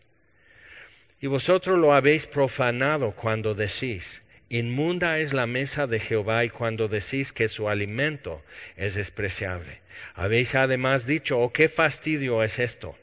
[1.20, 6.86] Y vosotros lo habéis profanado cuando decís, inmunda es la mesa de Jehová y cuando
[6.86, 8.44] decís que su alimento
[8.76, 9.80] es despreciable.
[10.14, 12.94] Habéis además dicho, oh, qué fastidio es esto.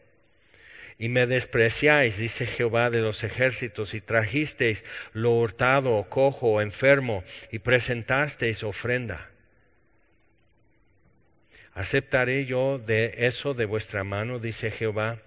[1.00, 7.58] Y me despreciáis, dice Jehová de los ejércitos, y trajisteis lo hurtado, cojo, enfermo, y
[7.58, 9.31] presentasteis ofrenda.
[11.74, 14.40] ¿Aceptaré yo de eso de vuestra mano?
[14.40, 15.20] dice Jehová.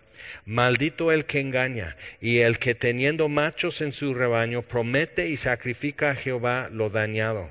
[0.44, 6.10] Maldito el que engaña y el que teniendo machos en su rebaño promete y sacrifica
[6.10, 7.50] a Jehová lo dañado.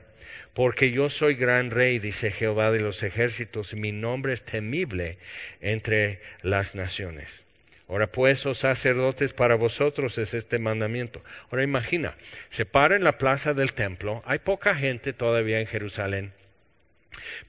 [0.54, 5.18] Porque yo soy gran rey, dice Jehová de los ejércitos, y mi nombre es temible
[5.62, 7.44] entre las naciones.
[7.90, 11.24] Ahora pues, oh sacerdotes, para vosotros es este mandamiento.
[11.50, 12.16] Ahora imagina,
[12.52, 16.32] se para en la plaza del templo, hay poca gente todavía en Jerusalén,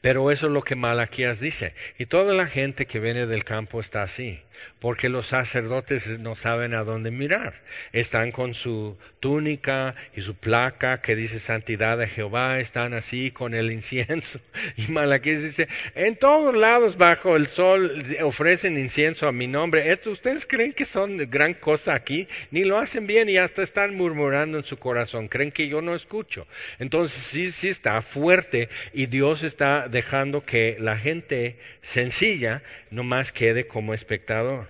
[0.01, 1.75] pero eso es lo que Malaquías dice.
[1.99, 4.43] Y toda la gente que viene del campo está así.
[4.81, 7.55] Porque los sacerdotes no saben a dónde mirar.
[7.93, 13.55] Están con su túnica y su placa que dice santidad de Jehová, están así con
[13.55, 14.41] el incienso.
[14.77, 19.91] Y Malaquías dice, en todos lados bajo el sol ofrecen incienso a mi nombre.
[19.93, 23.95] Esto ustedes creen que son gran cosa aquí, ni lo hacen bien y hasta están
[23.95, 25.29] murmurando en su corazón.
[25.29, 26.47] Creen que yo no escucho.
[26.79, 32.63] Entonces sí, sí está fuerte y Dios está dejando que la gente sencilla
[32.95, 34.69] nomás quede como espectador.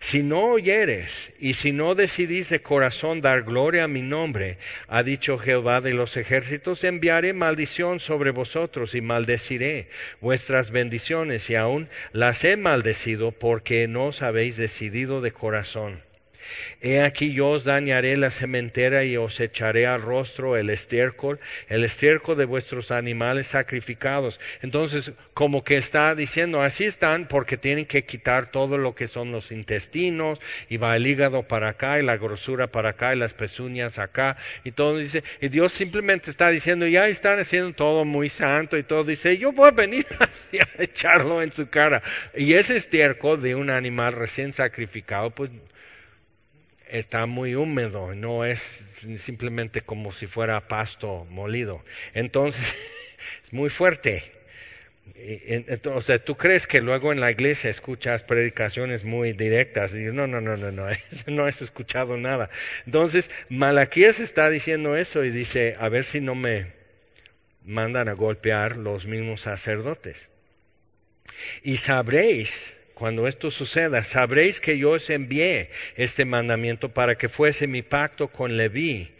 [0.00, 5.02] Si no oyeres y si no decidís de corazón dar gloria a mi nombre, ha
[5.02, 9.88] dicho Jehová de los ejércitos, enviaré maldición sobre vosotros y maldeciré
[10.20, 16.02] vuestras bendiciones y aún las he maldecido porque no os habéis decidido de corazón.
[16.80, 21.84] He aquí yo os dañaré la cementera y os echaré al rostro el estiércol, el
[21.84, 24.40] estiércol de vuestros animales sacrificados.
[24.62, 29.32] Entonces, como que está diciendo, así están porque tienen que quitar todo lo que son
[29.32, 33.34] los intestinos y va el hígado para acá y la grosura para acá y las
[33.34, 38.28] pezuñas acá y todo dice, y Dios simplemente está diciendo, ya están haciendo todo muy
[38.28, 42.02] santo y todo dice, yo voy a venir así a echarlo en su cara.
[42.34, 45.50] Y ese estiércol de un animal recién sacrificado, pues
[46.88, 48.60] está muy húmedo, no es
[49.18, 51.84] simplemente como si fuera pasto molido.
[52.14, 52.74] Entonces,
[53.44, 54.22] es muy fuerte.
[56.00, 60.40] Sea, tú crees que luego en la iglesia escuchas predicaciones muy directas y no, no,
[60.40, 60.86] no, no, no,
[61.26, 62.50] no has escuchado nada.
[62.86, 66.72] Entonces, Malaquías está diciendo eso y dice, a ver si no me
[67.64, 70.30] mandan a golpear los mismos sacerdotes.
[71.62, 77.66] Y sabréis cuando esto suceda, sabréis que yo os envié este mandamiento para que fuese
[77.66, 79.10] mi pacto con Leví,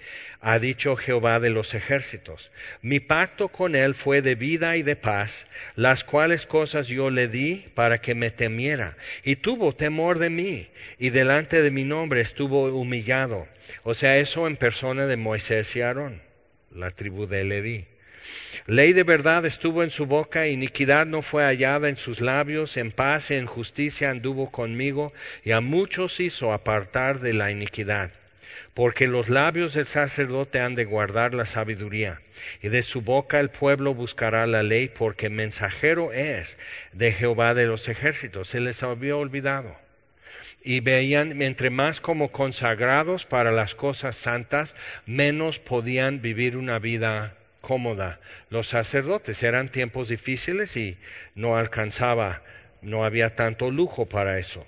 [0.40, 2.50] ha dicho Jehová de los ejércitos.
[2.82, 7.28] Mi pacto con él fue de vida y de paz, las cuales cosas yo le
[7.28, 10.68] di para que me temiera, y tuvo temor de mí,
[10.98, 13.48] y delante de mi nombre estuvo humillado.
[13.82, 16.22] O sea, eso en persona de Moisés y Aarón,
[16.70, 17.93] la tribu de Leví.
[18.66, 22.92] Ley de verdad estuvo en su boca, iniquidad no fue hallada en sus labios, en
[22.92, 25.12] paz y en justicia anduvo conmigo,
[25.44, 28.10] y a muchos hizo apartar de la iniquidad.
[28.72, 32.22] Porque los labios del sacerdote han de guardar la sabiduría,
[32.62, 36.56] y de su boca el pueblo buscará la ley, porque mensajero es
[36.92, 38.48] de Jehová de los ejércitos.
[38.48, 39.76] Se les había olvidado
[40.62, 44.74] y veían entre más como consagrados para las cosas santas,
[45.06, 47.34] menos podían vivir una vida
[47.64, 48.20] cómoda.
[48.50, 50.98] Los sacerdotes eran tiempos difíciles y
[51.34, 52.42] no alcanzaba,
[52.82, 54.66] no había tanto lujo para eso.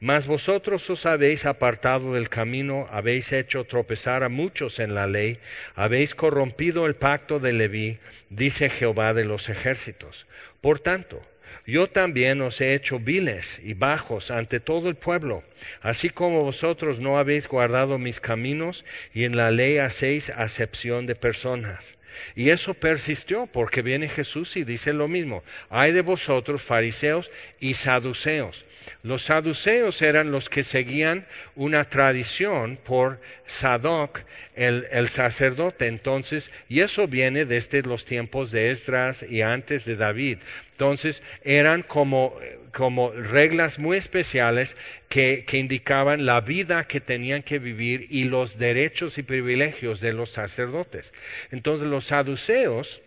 [0.00, 5.38] Mas vosotros os habéis apartado del camino, habéis hecho tropezar a muchos en la ley,
[5.74, 7.98] habéis corrompido el pacto de Leví,
[8.30, 10.26] dice Jehová de los ejércitos.
[10.62, 11.22] Por tanto,
[11.66, 15.44] yo también os he hecho viles y bajos ante todo el pueblo,
[15.82, 21.14] así como vosotros no habéis guardado mis caminos y en la ley hacéis acepción de
[21.14, 21.98] personas.
[22.34, 25.42] Y eso persistió porque viene Jesús y dice lo mismo.
[25.68, 28.64] Hay de vosotros fariseos y saduceos.
[29.02, 34.20] Los saduceos eran los que seguían una tradición por Sadoc,
[34.54, 35.86] el, el, sacerdote.
[35.86, 40.38] Entonces, y eso viene desde los tiempos de Esdras y antes de David.
[40.72, 42.38] Entonces, eran como,
[42.72, 44.76] como reglas muy especiales
[45.08, 50.30] que, indicaban la vida que tenían que vivir y los derechos y privilegios de los
[50.30, 51.12] sacerdotes.
[51.50, 53.00] Entonces, los saduceos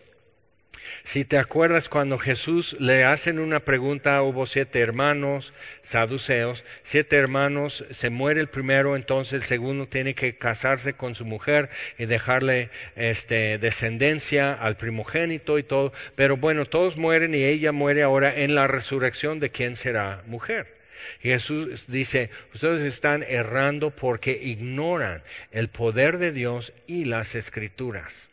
[1.04, 5.52] si te acuerdas cuando Jesús le hacen una pregunta, hubo siete hermanos
[5.82, 11.24] saduceos, siete hermanos, se muere el primero, entonces el segundo tiene que casarse con su
[11.24, 17.72] mujer y dejarle este, descendencia al primogénito y todo, pero bueno, todos mueren y ella
[17.72, 20.74] muere ahora en la resurrección de quién será mujer.
[21.20, 28.28] Jesús dice, ustedes están errando porque ignoran el poder de Dios y las escrituras.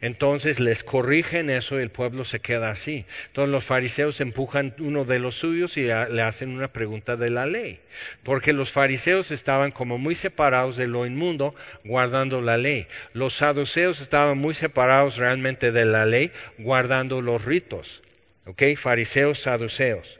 [0.00, 3.04] Entonces les corrigen eso y el pueblo se queda así.
[3.26, 7.46] Entonces los fariseos empujan uno de los suyos y le hacen una pregunta de la
[7.46, 7.80] ley.
[8.22, 11.54] Porque los fariseos estaban como muy separados de lo inmundo,
[11.84, 12.86] guardando la ley.
[13.12, 18.02] Los saduceos estaban muy separados realmente de la ley, guardando los ritos.
[18.46, 18.62] ¿Ok?
[18.76, 20.18] Fariseos, saduceos.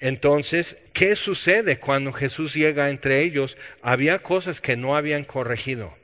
[0.00, 3.58] Entonces, ¿qué sucede cuando Jesús llega entre ellos?
[3.82, 5.94] Había cosas que no habían corregido.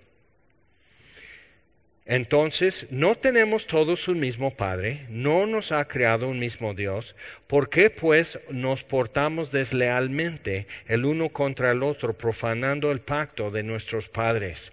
[2.09, 5.05] Entonces, ¿no tenemos todos un mismo Padre?
[5.09, 7.17] ¿No nos ha creado un mismo Dios?
[7.49, 13.65] ¿Por qué pues nos portamos deslealmente el uno contra el otro, profanando el pacto de
[13.65, 14.73] nuestros padres?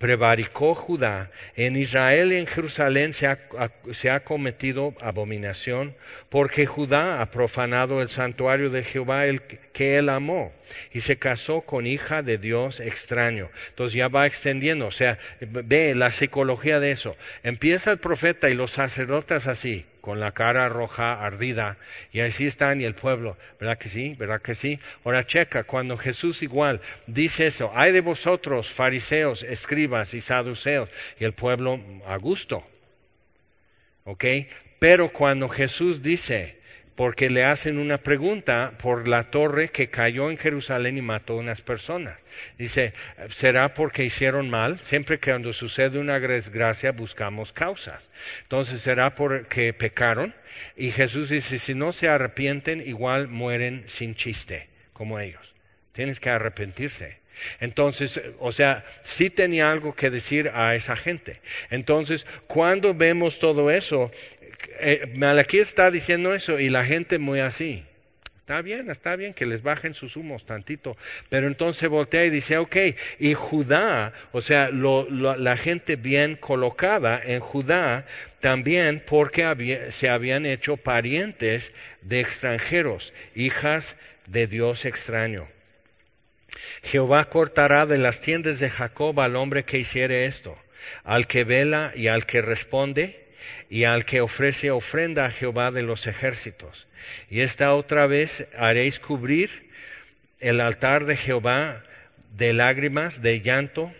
[0.00, 5.94] Prevaricó Judá, en Israel y en Jerusalén se ha, cometido abominación,
[6.30, 10.54] porque Judá ha profanado el santuario de Jehová el que él amó,
[10.90, 13.50] y se casó con hija de Dios extraño.
[13.68, 17.14] Entonces ya va extendiendo, o sea, ve la psicología de eso.
[17.42, 21.76] Empieza el profeta y los sacerdotes así, con la cara roja ardida,
[22.12, 24.14] y así están y el pueblo, ¿verdad que sí?
[24.18, 24.78] ¿Verdad que sí?
[25.04, 30.88] Ahora checa, cuando Jesús igual dice eso, hay de vosotros fariseos, escribas y saduceos,
[31.18, 32.64] y el pueblo a gusto,
[34.04, 34.24] ¿ok?
[34.78, 36.59] Pero cuando Jesús dice,
[36.94, 41.36] porque le hacen una pregunta por la torre que cayó en Jerusalén y mató a
[41.36, 42.18] unas personas.
[42.58, 42.92] Dice,
[43.28, 44.78] ¿será porque hicieron mal?
[44.80, 48.10] Siempre que cuando sucede una desgracia buscamos causas.
[48.42, 50.34] Entonces, ¿será porque pecaron?
[50.76, 55.54] Y Jesús dice, si no se arrepienten, igual mueren sin chiste, como ellos.
[55.92, 57.20] Tienes que arrepentirse.
[57.60, 61.40] Entonces, o sea, sí tenía algo que decir a esa gente.
[61.70, 64.10] Entonces, cuando vemos todo eso,
[64.80, 67.84] eh, Malaquí está diciendo eso y la gente muy así.
[68.50, 70.96] Está bien, está bien que les bajen sus humos tantito.
[71.28, 72.76] Pero entonces voltea y dice, ok,
[73.20, 78.06] y Judá, o sea, la gente bien colocada en Judá,
[78.40, 83.96] también porque se habían hecho parientes de extranjeros, hijas
[84.26, 85.46] de Dios extraño.
[86.82, 90.58] Jehová cortará de las tiendas de Jacob al hombre que hiciere esto,
[91.04, 93.29] al que vela y al que responde,
[93.68, 96.88] y al que ofrece ofrenda a Jehová de los ejércitos.
[97.28, 99.70] Y esta otra vez haréis cubrir
[100.40, 101.82] el altar de Jehová
[102.36, 103.92] de lágrimas, de llanto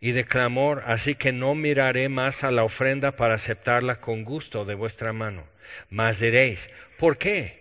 [0.00, 4.64] y de clamor, así que no miraré más a la ofrenda para aceptarla con gusto
[4.64, 5.44] de vuestra mano.
[5.90, 7.59] Mas diréis, ¿por qué?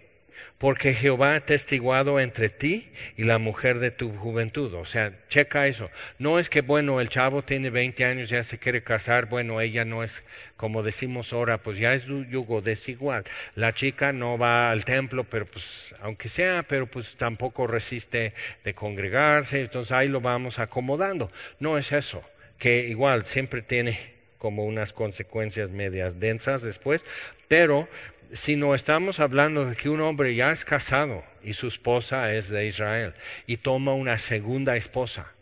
[0.60, 4.74] Porque Jehová ha testiguado entre ti y la mujer de tu juventud.
[4.74, 5.90] O sea, checa eso.
[6.20, 9.86] No es que, bueno, el chavo tiene 20 años, ya se quiere casar, bueno, ella
[9.86, 10.22] no es,
[10.58, 13.24] como decimos ahora, pues ya es yugo desigual.
[13.56, 18.34] La chica no va al templo, pero pues, aunque sea, pero pues tampoco resiste
[18.66, 21.32] de congregarse, entonces ahí lo vamos acomodando.
[21.60, 22.22] No es eso,
[22.58, 23.98] que igual siempre tiene
[24.38, 27.06] como unas consecuencias medias densas después,
[27.48, 27.88] pero
[28.34, 32.50] si no estamos hablando de que un hombre ya es casado y su esposa es
[32.50, 33.14] de Israel
[33.48, 35.34] y toma una segunda esposa.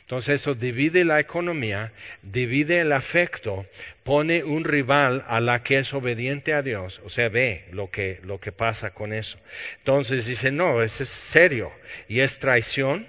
[0.00, 1.92] Entonces eso divide la economía,
[2.22, 3.66] divide el afecto,
[4.02, 8.20] pone un rival a la que es obediente a Dios, o sea, ve lo que,
[8.24, 9.38] lo que pasa con eso.
[9.78, 11.72] Entonces dice, no, eso es serio
[12.08, 13.06] y es traición,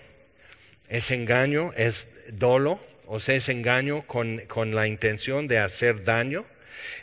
[0.89, 6.45] es engaño, es dolo, o sea, es engaño con, con la intención de hacer daño.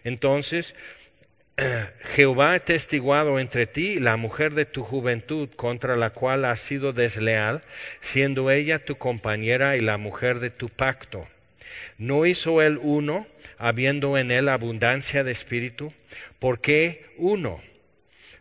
[0.04, 0.74] Entonces,
[2.14, 6.92] Jehová ha testiguado entre ti la mujer de tu juventud contra la cual has sido
[6.92, 7.62] desleal,
[8.00, 11.26] siendo ella tu compañera y la mujer de tu pacto.
[11.96, 13.26] ¿No hizo él uno,
[13.58, 15.92] habiendo en él abundancia de espíritu?
[16.38, 17.60] ¿Por qué uno?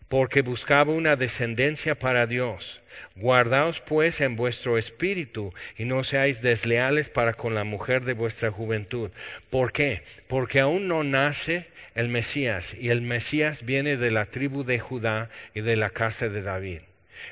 [0.10, 2.82] Porque buscaba una descendencia para Dios.
[3.16, 8.52] Guardaos pues en vuestro espíritu y no seáis desleales para con la mujer de vuestra
[8.52, 9.12] juventud.
[9.50, 10.04] ¿Por qué?
[10.28, 15.30] Porque aún no nace el Mesías, y el Mesías viene de la tribu de Judá
[15.56, 16.82] y de la casa de David.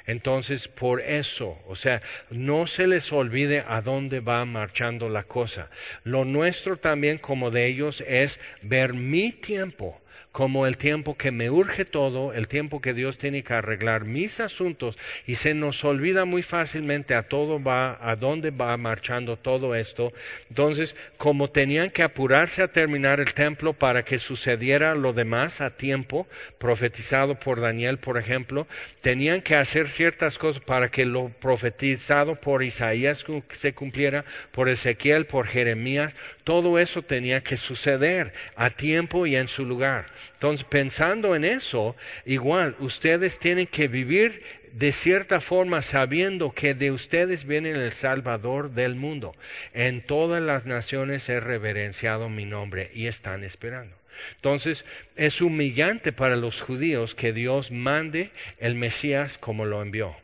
[0.08, 2.02] Entonces, por eso, o sea,
[2.32, 5.70] no se les olvide a dónde va marchando la cosa.
[6.04, 10.02] Lo nuestro también como de ellos es ver mi tiempo
[10.36, 14.42] como el tiempo que me urge todo, el tiempo que Dios tiene que arreglar mis
[14.42, 19.76] asuntos y se nos olvida muy fácilmente a todo va, a dónde va marchando todo
[19.76, 20.12] esto.
[20.50, 25.70] Entonces, como tenían que apurarse a terminar el templo para que sucediera lo demás a
[25.70, 26.28] tiempo,
[26.58, 28.68] profetizado por Daniel, por ejemplo,
[29.00, 35.28] tenían que hacer ciertas cosas para que lo profetizado por Isaías se cumpliera, por Ezequiel,
[35.28, 36.14] por Jeremías,
[36.44, 40.06] todo eso tenía que suceder a tiempo y en su lugar.
[40.34, 41.96] Entonces, pensando en eso,
[42.26, 48.72] igual, ustedes tienen que vivir de cierta forma sabiendo que de ustedes viene el Salvador
[48.72, 49.36] del mundo.
[49.74, 53.96] En todas las naciones he reverenciado mi nombre y están esperando.
[54.36, 60.16] Entonces, es humillante para los judíos que Dios mande el Mesías como lo envió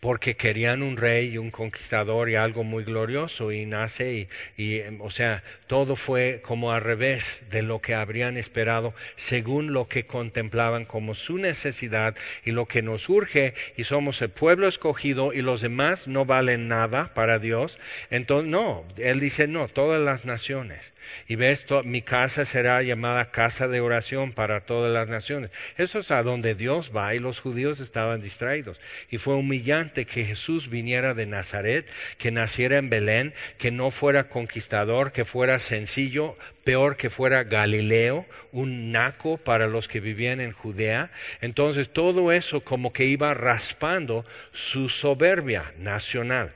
[0.00, 5.10] porque querían un rey y un conquistador y algo muy glorioso y nace y, o
[5.10, 10.84] sea, todo fue como al revés de lo que habrían esperado según lo que contemplaban
[10.84, 15.60] como su necesidad y lo que nos urge y somos el pueblo escogido y los
[15.60, 17.78] demás no valen nada para Dios.
[18.10, 20.92] Entonces, no, él dice, no, todas las naciones.
[21.28, 25.50] Y ves, mi casa será llamada casa de oración para todas las naciones.
[25.76, 28.80] Eso es a donde Dios va y los judíos estaban distraídos.
[29.10, 31.86] Y fue humillante que Jesús viniera de Nazaret,
[32.18, 38.26] que naciera en Belén, que no fuera conquistador, que fuera sencillo, peor que fuera Galileo,
[38.52, 41.10] un naco para los que vivían en Judea.
[41.40, 46.52] Entonces todo eso como que iba raspando su soberbia nacional.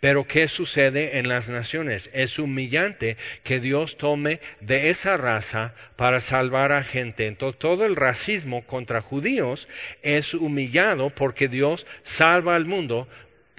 [0.00, 2.10] Pero ¿qué sucede en las naciones?
[2.12, 7.26] Es humillante que Dios tome de esa raza para salvar a gente.
[7.26, 9.68] Entonces todo el racismo contra judíos
[10.02, 13.08] es humillado porque Dios salva al mundo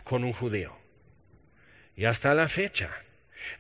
[0.04, 0.78] con un judío.
[1.96, 3.05] Y hasta la fecha.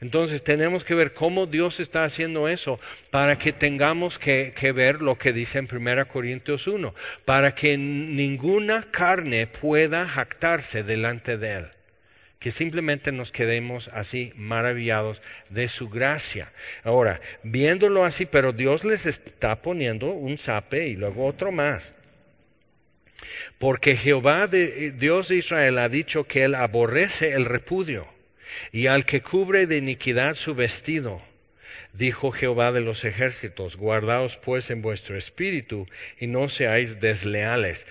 [0.01, 2.79] Entonces tenemos que ver cómo Dios está haciendo eso
[3.11, 6.93] para que tengamos que, ver lo que dice en 1 Corintios 1,
[7.25, 11.65] para que ninguna carne pueda jactarse delante de Él
[12.39, 15.19] que simplemente nos quedemos así maravillados
[15.49, 16.51] de su gracia.
[16.83, 21.93] Ahora, viéndolo así, pero Dios les está poniendo un sape y luego otro más.
[23.57, 28.14] Porque Jehová, de, Dios de Israel, ha dicho que Él aborrece el repudio
[28.71, 31.21] y al que cubre de iniquidad su vestido.
[31.93, 35.87] Dijo Jehová de los ejércitos, guardaos pues en vuestro espíritu
[36.19, 37.85] y no seáis desleales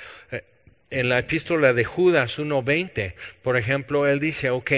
[0.95, 4.71] en la epístola de Judas 1.20, por ejemplo, él dice, ok,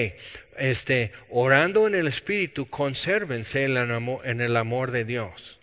[0.57, 5.56] este, orando en el Espíritu, consérvense en el amor de Dios.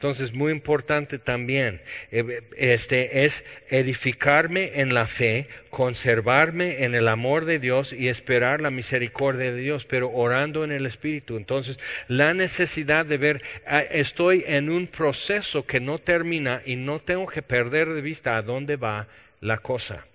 [0.00, 7.44] Entonces, muy importante también, eh, este, es edificarme en la fe, conservarme en el amor
[7.44, 11.36] de Dios y esperar la misericordia de Dios, pero orando en el Espíritu.
[11.36, 11.78] Entonces,
[12.08, 17.26] la necesidad de ver, ah, estoy en un proceso que no termina y no tengo
[17.26, 19.06] que perder de vista a dónde va
[19.42, 20.06] la cosa.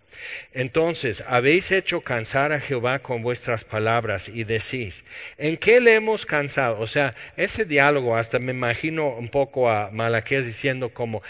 [0.54, 5.04] Entonces, habéis hecho cansar a Jehová con vuestras palabras y decís,
[5.38, 6.80] ¿en qué le hemos cansado?
[6.80, 11.22] O sea, ese diálogo hasta me imagino un poco a Malaquías diciendo como,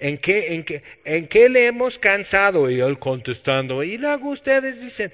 [0.00, 2.68] ¿En qué, en, qué, ¿En qué le hemos cansado?
[2.68, 5.12] Y él contestando, y luego ustedes dicen,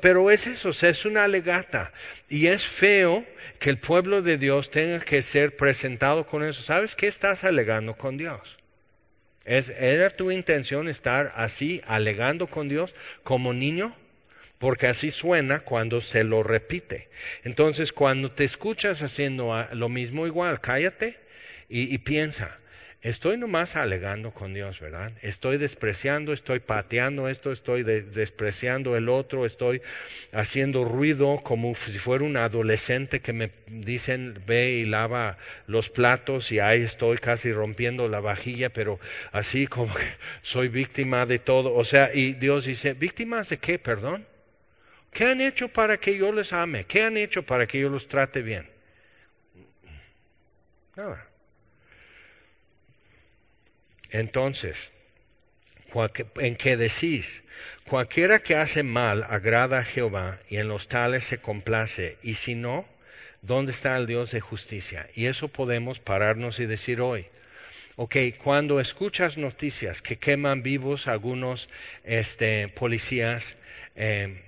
[0.00, 1.92] pero es eso, es una legata.
[2.28, 3.24] Y es feo
[3.58, 6.62] que el pueblo de Dios tenga que ser presentado con eso.
[6.62, 8.57] ¿Sabes qué estás alegando con Dios?
[9.48, 13.96] ¿Era tu intención estar así alegando con Dios como niño?
[14.58, 17.08] Porque así suena cuando se lo repite.
[17.44, 21.16] Entonces, cuando te escuchas haciendo lo mismo igual, cállate
[21.70, 22.58] y piensa,
[23.00, 25.12] Estoy nomás alegando con Dios, ¿verdad?
[25.22, 29.82] Estoy despreciando, estoy pateando esto, estoy despreciando el otro, estoy
[30.32, 35.38] haciendo ruido como si fuera un adolescente que me dicen ve y lava
[35.68, 38.98] los platos y ahí estoy casi rompiendo la vajilla, pero
[39.30, 40.08] así como que
[40.42, 41.74] soy víctima de todo.
[41.74, 44.26] O sea, y Dios dice, ¿víctimas de qué, perdón?
[45.12, 46.82] ¿Qué han hecho para que yo les ame?
[46.82, 48.68] ¿Qué han hecho para que yo los trate bien?
[50.96, 51.27] Nada.
[54.10, 54.90] Entonces,
[56.36, 57.42] en que decís,
[57.86, 62.54] cualquiera que hace mal agrada a Jehová y en los tales se complace, y si
[62.54, 62.86] no,
[63.42, 65.08] ¿dónde está el Dios de justicia?
[65.14, 67.26] Y eso podemos pararnos y decir hoy.
[67.96, 71.68] Ok, cuando escuchas noticias que queman vivos algunos
[72.04, 73.56] este, policías
[73.96, 74.40] eh,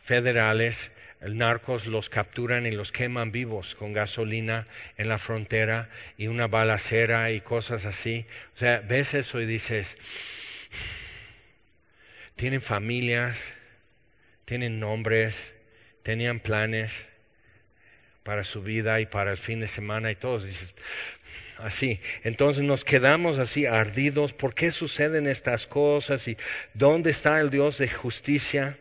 [0.00, 0.90] federales,
[1.20, 4.66] narcos los capturan y los queman vivos con gasolina
[4.96, 8.26] en la frontera y una balacera y cosas así.
[8.54, 9.96] O sea, ves eso y dices,
[12.36, 13.54] tienen familias,
[14.44, 15.54] tienen nombres,
[16.02, 17.06] tenían planes
[18.22, 20.74] para su vida y para el fin de semana y todos dices,
[21.58, 22.00] así.
[22.22, 24.32] Entonces nos quedamos así ardidos.
[24.32, 26.28] ¿Por qué suceden estas cosas?
[26.28, 26.36] ¿Y
[26.74, 28.78] dónde está el Dios de justicia?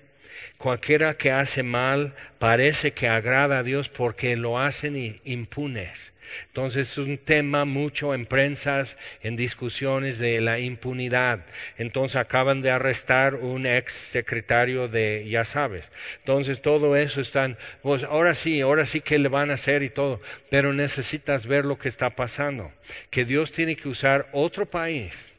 [0.57, 6.13] Cualquiera que hace mal parece que agrada a Dios porque lo hacen impunes.
[6.47, 11.45] Entonces es un tema mucho en prensas, en discusiones de la impunidad.
[11.77, 15.91] Entonces acaban de arrestar un ex secretario de, ya sabes.
[16.19, 19.89] Entonces todo eso están, pues ahora sí, ahora sí que le van a hacer y
[19.89, 20.19] todo.
[20.49, 22.71] Pero necesitas ver lo que está pasando.
[23.09, 25.36] Que Dios tiene que usar otro país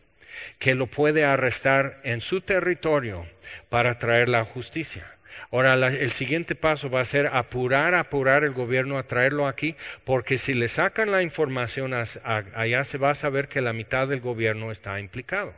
[0.58, 3.24] que lo puede arrestar en su territorio
[3.68, 5.06] para traer la justicia.
[5.50, 10.36] Ahora, el siguiente paso va a ser apurar, apurar el gobierno a traerlo aquí, porque
[10.36, 14.70] si le sacan la información allá se va a saber que la mitad del gobierno
[14.70, 15.54] está implicado.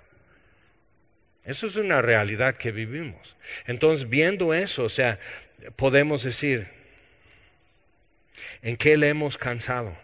[1.45, 3.37] Eso es una realidad que vivimos.
[3.67, 5.19] Entonces, viendo eso, o sea,
[5.75, 6.69] podemos decir,
[8.63, 9.97] ¿en qué le hemos cansado?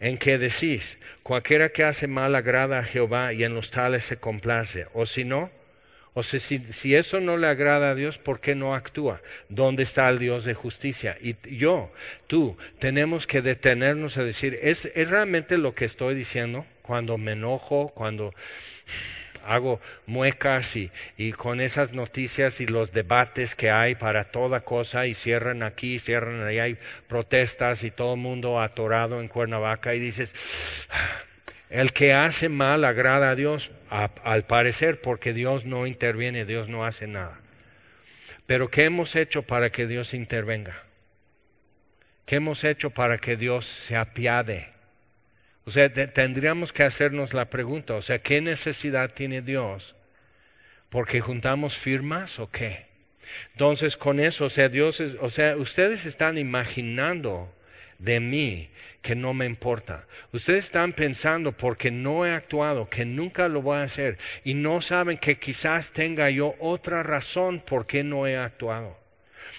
[0.00, 4.16] En que decís, cualquiera que hace mal agrada a Jehová y en los tales se
[4.16, 5.50] complace, o si no,
[6.14, 9.20] O si, si, eso no le agrada a Dios, ¿por qué no actúa?
[9.48, 11.16] ¿Dónde está el Dios de justicia?
[11.20, 11.92] Y yo,
[12.26, 16.66] tú, tenemos que detenernos a decir, ¿es, ¿es realmente lo que estoy diciendo?
[16.82, 18.34] Cuando me enojo, cuando
[19.44, 20.90] hago muecas y,
[21.32, 26.42] con esas noticias y los debates que hay para toda cosa y cierran aquí, cierran
[26.42, 26.78] allá, hay
[27.08, 30.88] protestas y todo el mundo atorado en Cuernavaca y dices,
[31.70, 36.84] el que hace mal agrada a Dios, al parecer, porque Dios no interviene, Dios no
[36.84, 37.40] hace nada.
[38.46, 40.82] Pero ¿qué hemos hecho para que Dios intervenga?
[42.24, 44.77] ¿Qué hemos hecho para que Dios se apiade?
[45.68, 49.94] O sea, tendríamos que hacernos la pregunta, o sea, ¿qué necesidad tiene Dios?
[50.88, 52.86] ¿Porque juntamos firmas o qué?
[53.52, 57.54] Entonces, con eso, o sea, Dios es, o sea, ustedes están imaginando
[57.98, 58.70] de mí
[59.02, 60.06] que no me importa.
[60.32, 64.80] Ustedes están pensando porque no he actuado, que nunca lo voy a hacer y no
[64.80, 68.98] saben que quizás tenga yo otra razón por qué no he actuado.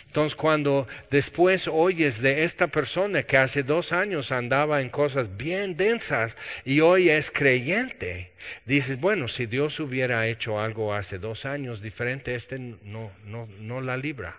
[0.07, 5.77] Entonces cuando después oyes de esta persona que hace dos años andaba en cosas bien
[5.77, 6.35] densas
[6.65, 8.31] y hoy es creyente,
[8.65, 13.81] dices, bueno, si Dios hubiera hecho algo hace dos años diferente, este no, no, no
[13.81, 14.37] la libra.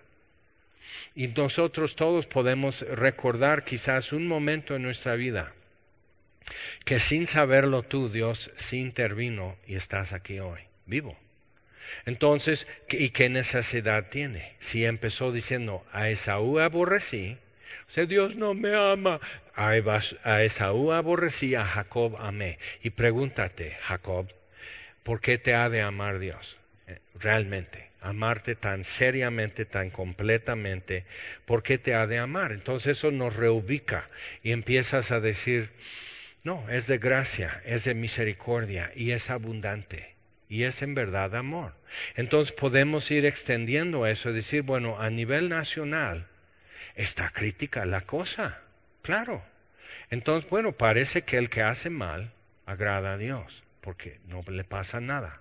[1.15, 5.53] Y nosotros todos podemos recordar quizás un momento en nuestra vida
[6.85, 11.17] que sin saberlo tú, Dios sí intervino y estás aquí hoy, vivo.
[12.07, 14.55] Entonces, ¿y qué necesidad tiene?
[14.59, 17.37] Si empezó diciendo, a Esaú aborrecí,
[17.89, 19.21] o sea, Dios no me ama,
[19.55, 22.59] a Esaú aborrecí, a Jacob amé.
[22.83, 24.29] Y pregúntate, Jacob,
[25.03, 26.57] ¿por qué te ha de amar Dios?
[26.87, 31.05] Eh, realmente amarte tan seriamente, tan completamente,
[31.45, 32.53] ¿por qué te ha de amar?
[32.53, 34.09] Entonces eso nos reubica
[34.43, 35.71] y empiezas a decir,
[36.43, 40.15] no, es de gracia, es de misericordia y es abundante
[40.49, 41.75] y es en verdad amor.
[42.17, 46.27] Entonces podemos ir extendiendo eso y decir, bueno, a nivel nacional
[46.95, 48.61] está crítica la cosa,
[49.03, 49.43] claro.
[50.11, 52.33] Entonces, bueno, parece que el que hace mal
[52.67, 55.41] agrada a Dios, porque no le pasa nada.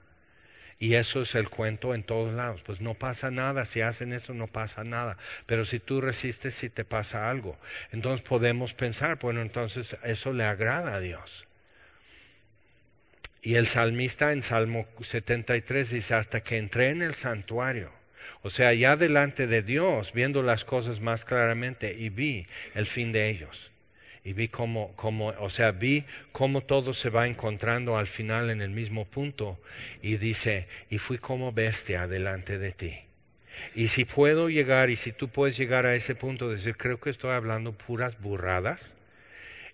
[0.82, 2.62] Y eso es el cuento en todos lados.
[2.62, 5.18] Pues no pasa nada, si hacen eso no pasa nada.
[5.46, 7.58] Pero si tú resistes, si te pasa algo.
[7.92, 11.49] Entonces podemos pensar, bueno, entonces eso le agrada a Dios.
[13.42, 17.92] Y el salmista en Salmo 73 dice, hasta que entré en el santuario,
[18.42, 23.12] o sea, ya delante de Dios, viendo las cosas más claramente, y vi el fin
[23.12, 23.72] de ellos.
[24.24, 28.62] Y vi cómo, cómo, o sea, vi cómo todo se va encontrando al final en
[28.62, 29.60] el mismo punto.
[30.02, 33.00] Y dice, y fui como bestia delante de ti.
[33.76, 37.00] Y si puedo llegar, y si tú puedes llegar a ese punto de decir, creo
[37.00, 38.96] que estoy hablando puras burradas,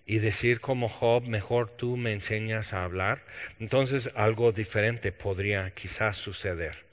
[0.06, 3.22] y decir como Job, mejor tú me enseñas a hablar,
[3.58, 6.86] entonces algo diferente podría quizás suceder.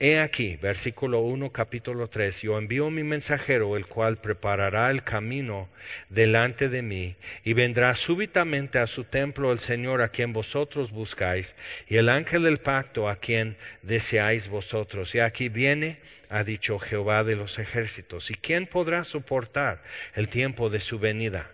[0.00, 5.68] He aquí, versículo 1, capítulo 3, yo envío mi mensajero, el cual preparará el camino
[6.08, 11.54] delante de mí, y vendrá súbitamente a su templo el Señor a quien vosotros buscáis,
[11.88, 15.14] y el ángel del pacto a quien deseáis vosotros.
[15.14, 19.82] Y aquí viene, ha dicho Jehová de los ejércitos, ¿y quién podrá soportar
[20.14, 21.50] el tiempo de su venida?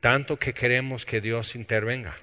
[0.00, 2.16] Tanto que queremos que Dios intervenga.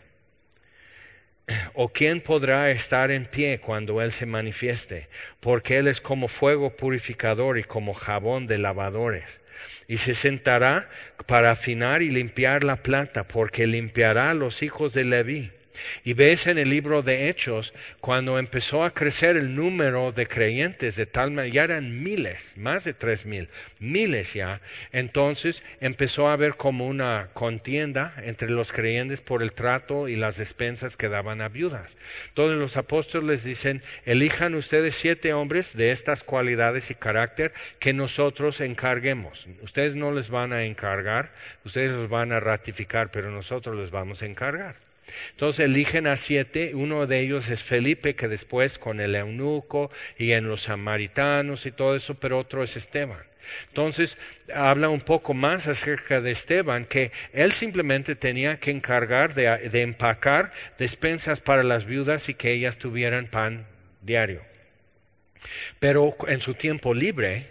[1.74, 5.10] ¿O quién podrá estar en pie cuando Él se manifieste?
[5.40, 9.42] Porque Él es como fuego purificador y como jabón de lavadores.
[9.88, 10.90] Y se sentará
[11.26, 15.52] para afinar y limpiar la plata, porque limpiará a los hijos de Leví
[16.04, 20.96] y ves en el libro de Hechos, cuando empezó a crecer el número de creyentes
[20.96, 23.50] de tal manera, ya eran miles, más de tres mil,
[23.80, 24.62] miles ya,
[24.92, 30.38] entonces empezó a haber como una contienda entre los creyentes por el trato y las
[30.38, 31.98] despensas que daban a viudas.
[32.30, 37.94] Entonces los apóstoles les dicen, elijan ustedes siete hombres de estas cualidades y carácter que
[37.94, 39.48] nosotros encarguemos.
[39.62, 41.32] Ustedes no les van a encargar,
[41.66, 44.76] ustedes los van a ratificar, pero nosotros les vamos a encargar.
[45.32, 50.32] Entonces eligen a siete, uno de ellos es Felipe, que después con el eunuco y
[50.32, 53.24] en los samaritanos y todo eso, pero otro es Esteban.
[53.68, 54.18] Entonces
[54.54, 59.82] habla un poco más acerca de Esteban, que él simplemente tenía que encargar de, de
[59.82, 63.66] empacar despensas para las viudas y que ellas tuvieran pan
[64.02, 64.42] diario.
[65.80, 67.48] Pero en su tiempo libre,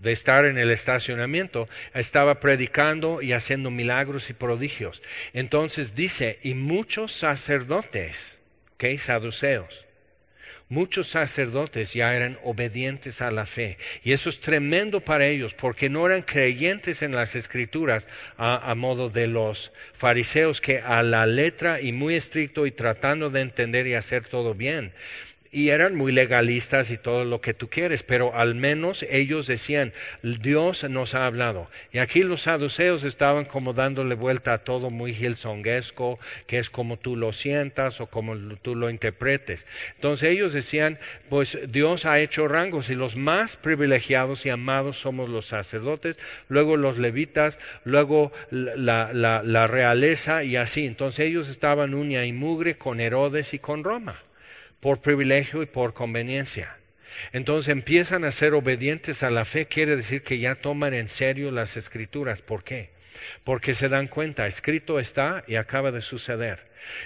[0.00, 5.02] de estar en el estacionamiento, estaba predicando y haciendo milagros y prodigios.
[5.32, 8.38] Entonces dice, y muchos sacerdotes,
[8.74, 8.98] ¿ok?
[8.98, 9.86] Saduceos,
[10.68, 13.78] muchos sacerdotes ya eran obedientes a la fe.
[14.02, 18.74] Y eso es tremendo para ellos, porque no eran creyentes en las escrituras a, a,
[18.74, 23.86] modo de los fariseos que a la letra y muy estricto y tratando de entender
[23.86, 24.92] y hacer todo bien,
[25.56, 29.94] y eran muy legalistas y todo lo que tú quieres, pero al menos ellos decían,
[30.22, 31.70] Dios nos ha hablado.
[31.94, 36.98] Y aquí los saduceos estaban como dándole vuelta a todo muy gilsonguesco, que es como
[36.98, 39.66] tú lo sientas o como tú lo interpretes.
[39.94, 40.98] Entonces ellos decían,
[41.30, 46.18] pues Dios ha hecho rangos y los más privilegiados y amados somos los sacerdotes,
[46.50, 50.84] luego los levitas, luego la, la realeza y así.
[50.84, 54.20] Entonces ellos estaban uña y mugre con Herodes y con Roma
[54.80, 56.76] por privilegio y por conveniencia.
[57.32, 61.50] Entonces empiezan a ser obedientes a la fe, quiere decir que ya toman en serio
[61.50, 62.42] las escrituras.
[62.42, 62.90] ¿Por qué?
[63.44, 66.60] Porque se dan cuenta, escrito está y acaba de suceder.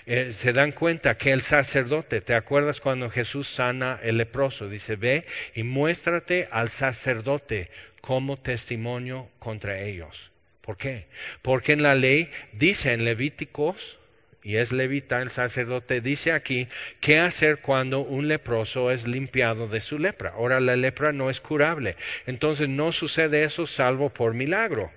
[0.07, 4.69] Eh, se dan cuenta que el sacerdote, ¿te acuerdas cuando Jesús sana el leproso?
[4.69, 10.31] Dice, ve y muéstrate al sacerdote como testimonio contra ellos.
[10.61, 11.07] ¿Por qué?
[11.43, 14.00] Porque en la ley dice en Levíticos
[14.43, 16.69] y es levita, el sacerdote, dice aquí
[17.01, 20.31] qué hacer cuando un leproso es limpiado de su lepra.
[20.31, 24.91] Ahora la lepra no es curable, entonces no sucede eso salvo por milagro.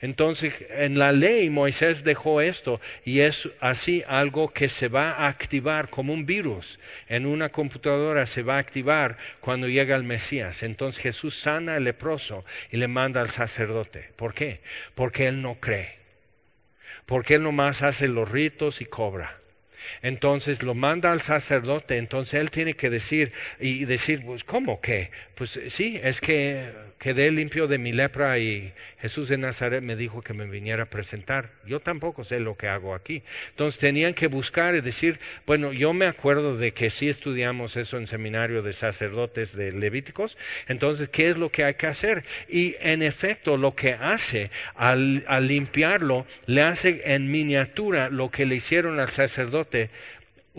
[0.00, 5.28] Entonces, en la ley Moisés dejó esto y es así algo que se va a
[5.28, 6.80] activar como un virus.
[7.08, 10.64] En una computadora se va a activar cuando llega el Mesías.
[10.64, 14.10] Entonces Jesús sana al leproso y le manda al sacerdote.
[14.16, 14.60] ¿Por qué?
[14.96, 15.99] Porque él no cree
[17.06, 19.38] porque él nomás hace los ritos y cobra.
[20.02, 25.10] Entonces lo manda al sacerdote, entonces él tiene que decir y decir, pues, ¿cómo que?
[25.34, 30.20] Pues sí, es que quedé limpio de mi lepra y Jesús de Nazaret me dijo
[30.20, 31.50] que me viniera a presentar.
[31.66, 33.22] Yo tampoco sé lo que hago aquí.
[33.48, 37.96] Entonces tenían que buscar y decir, bueno, yo me acuerdo de que sí estudiamos eso
[37.96, 40.36] en seminario de sacerdotes de Levíticos,
[40.68, 42.24] entonces, ¿qué es lo que hay que hacer?
[42.48, 48.44] Y en efecto, lo que hace al, al limpiarlo, le hace en miniatura lo que
[48.44, 49.88] le hicieron al sacerdote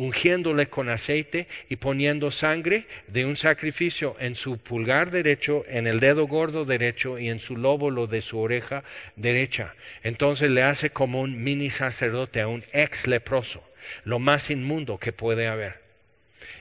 [0.02, 6.00] ungiéndole con aceite y poniendo sangre de un sacrificio en su pulgar derecho, en el
[6.00, 8.84] dedo gordo derecho y en su lóbulo de su oreja
[9.16, 9.76] derecha.
[10.02, 13.64] Entonces le hace como un mini sacerdote a un ex leproso,
[14.04, 15.91] lo más inmundo que puede haber.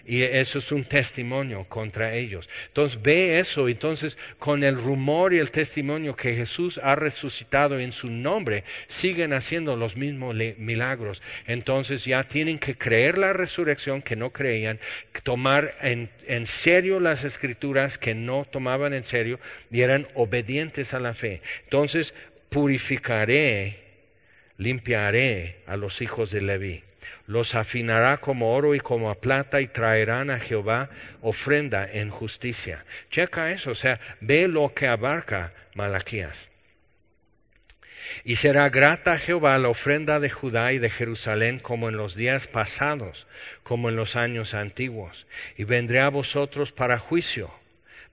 [0.07, 2.49] Y eso es un testimonio contra ellos.
[2.69, 7.93] Entonces ve eso, entonces con el rumor y el testimonio que Jesús ha resucitado en
[7.93, 11.23] su nombre, siguen haciendo los mismos milagros.
[11.47, 14.81] Entonces ya tienen que creer la resurrección que no creían,
[15.23, 19.39] tomar en, en serio las escrituras que no tomaban en serio
[19.71, 21.43] y eran obedientes a la fe.
[21.65, 22.15] Entonces
[22.49, 23.90] purificaré,
[24.61, 26.85] limpiaré a los hijos de Leví
[27.27, 30.91] los afinará como oro y como plata y traerán a Jehová
[31.21, 32.85] ofrenda en justicia.
[33.09, 36.49] Checa eso, o sea, ve lo que abarca Malaquías.
[38.25, 42.17] Y será grata a Jehová la ofrenda de Judá y de Jerusalén como en los
[42.17, 43.29] días pasados,
[43.63, 45.29] como en los años antiguos.
[45.57, 47.53] Y vendré a vosotros para juicio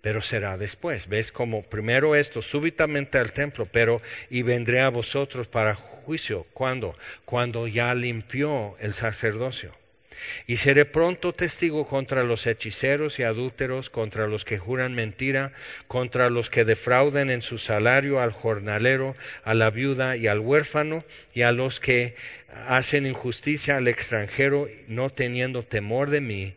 [0.08, 1.10] pero será después.
[1.10, 6.48] ¿Ves como primero esto, súbitamente al templo, pero y vendré a vosotros para juicio.
[6.54, 6.96] ¿Cuándo?
[7.26, 9.76] Cuando ya limpió el sacerdocio.
[10.48, 15.52] Y seré pronto testigo contra los hechiceros y adúlteros, contra los que juran mentira,
[15.90, 21.04] contra los que defrauden en su salario al jornalero, a la viuda y al huérfano,
[21.34, 22.16] y a los que
[22.66, 26.54] hacen injusticia al extranjero, no teniendo temor de mí.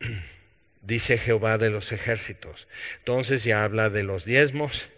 [0.82, 2.68] dice Jehová de los ejércitos.
[2.98, 4.90] Entonces ya habla de los diezmos,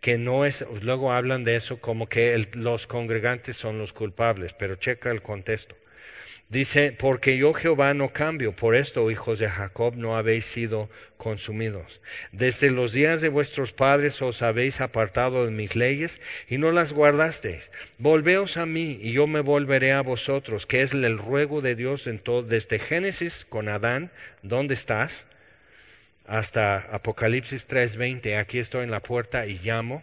[0.00, 4.76] que no es, luego hablan de eso como que los congregantes son los culpables, pero
[4.76, 5.76] checa el contexto.
[6.50, 10.88] Dice, porque yo Jehová no cambio, por esto, hijos de Jacob, no habéis sido
[11.18, 12.00] consumidos.
[12.32, 16.94] Desde los días de vuestros padres os habéis apartado de mis leyes y no las
[16.94, 17.70] guardasteis.
[17.98, 22.06] Volveos a mí y yo me volveré a vosotros, que es el ruego de Dios
[22.06, 24.10] en todo, desde Génesis con Adán,
[24.42, 25.26] ¿dónde estás?
[26.26, 30.02] Hasta Apocalipsis 3:20, aquí estoy en la puerta y llamo.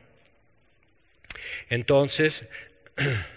[1.69, 2.47] Entonces,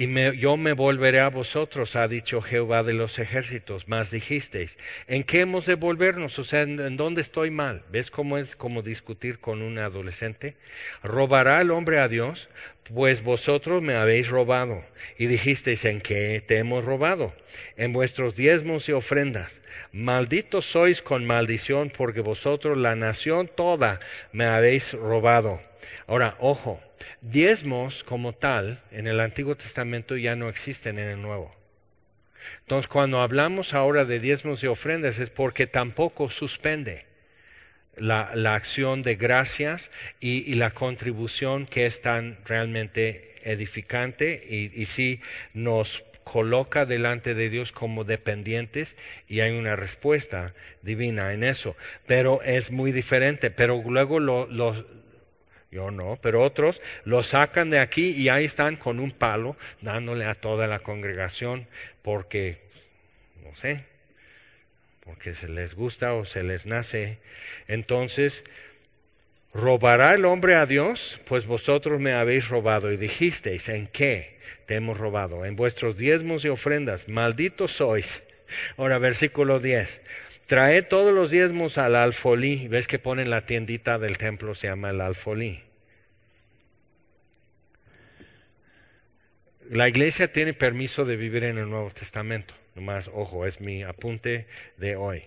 [0.00, 0.06] Y
[0.38, 3.88] yo me volveré a vosotros, ha dicho Jehová de los ejércitos.
[3.88, 4.78] Más dijisteis,
[5.08, 6.38] ¿en qué hemos de volvernos?
[6.38, 7.82] O sea, ¿en, dónde estoy mal?
[7.90, 10.54] ¿Ves cómo es como discutir con un adolescente?
[11.02, 12.48] ¿Robará el hombre a Dios?
[12.94, 14.84] Pues vosotros me habéis robado.
[15.18, 17.34] Y dijisteis, ¿en qué te hemos robado?
[17.76, 19.60] En vuestros diezmos y ofrendas.
[19.90, 23.98] Malditos sois con maldición, porque vosotros, la nación toda,
[24.30, 25.60] me habéis robado.
[26.06, 26.80] Ahora, ojo,
[27.20, 31.50] diezmos como tal en el Antiguo Testamento ya no existen en el Nuevo.
[32.60, 37.06] Entonces, cuando hablamos ahora de diezmos y ofrendas es porque tampoco suspende
[37.96, 39.90] la, acción de gracias
[40.20, 45.20] y, la contribución que es tan realmente edificante y, y sí
[45.52, 48.96] nos coloca delante de Dios como dependientes
[49.28, 51.74] y hay una respuesta divina en eso.
[52.06, 53.50] Pero es muy diferente.
[53.50, 54.46] Pero luego lo,
[55.70, 60.24] yo no, pero otros lo sacan de aquí y ahí están con un palo dándole
[60.24, 61.66] a toda la congregación
[62.02, 62.58] porque,
[63.44, 63.84] no sé,
[65.04, 67.18] porque se les gusta o se les nace.
[67.66, 68.44] Entonces,
[69.52, 71.20] ¿robará el hombre a Dios?
[71.26, 75.44] Pues vosotros me habéis robado y dijisteis, ¿en qué te hemos robado?
[75.44, 78.22] En vuestros diezmos y ofrendas, malditos sois.
[78.78, 80.00] Ahora, versículo 10.
[80.48, 82.68] Trae todos los diezmos al alfolí.
[82.68, 84.54] ¿Ves que ponen la tiendita del templo?
[84.54, 85.62] Se llama el alfolí.
[89.68, 92.54] La iglesia tiene permiso de vivir en el Nuevo Testamento.
[92.74, 94.46] Nomás, ojo, es mi apunte
[94.78, 95.24] de hoy.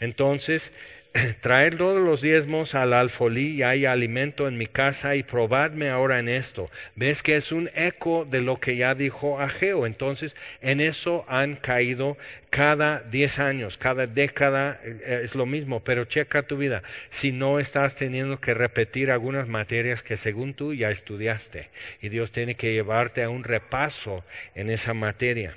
[0.00, 0.72] Entonces,
[1.40, 6.18] traer todos los diezmos al alfolí y hay alimento en mi casa y probadme ahora
[6.18, 6.70] en esto.
[6.96, 9.86] Ves que es un eco de lo que ya dijo Ageo.
[9.86, 12.16] Entonces, en eso han caído
[12.50, 16.82] cada diez años, cada década eh, es lo mismo, pero checa tu vida.
[17.10, 21.68] Si no estás teniendo que repetir algunas materias que según tú ya estudiaste
[22.02, 24.24] y Dios tiene que llevarte a un repaso
[24.56, 25.56] en esa materia.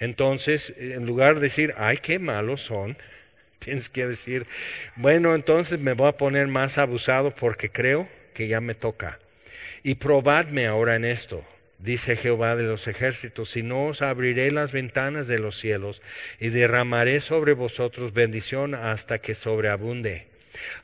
[0.00, 2.96] Entonces, en lugar de decir, ay, qué malos son,
[3.64, 4.46] Tienes que decir,
[4.96, 9.18] bueno, entonces me voy a poner más abusado porque creo que ya me toca.
[9.82, 11.44] Y probadme ahora en esto,
[11.78, 16.02] dice Jehová de los ejércitos, si no os abriré las ventanas de los cielos
[16.40, 20.26] y derramaré sobre vosotros bendición hasta que sobreabunde.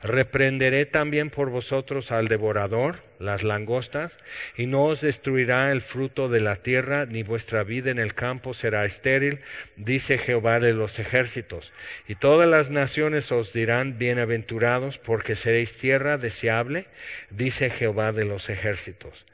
[0.03, 4.19] Reprenderé también por vosotros al devorador, las langostas,
[4.55, 8.53] y no os destruirá el fruto de la tierra, ni vuestra vida en el campo
[8.53, 9.39] será estéril,
[9.75, 11.73] dice Jehová de los ejércitos.
[12.07, 16.85] Y todas las naciones os dirán bienaventurados, porque seréis tierra deseable,
[17.29, 19.25] dice Jehová de los ejércitos.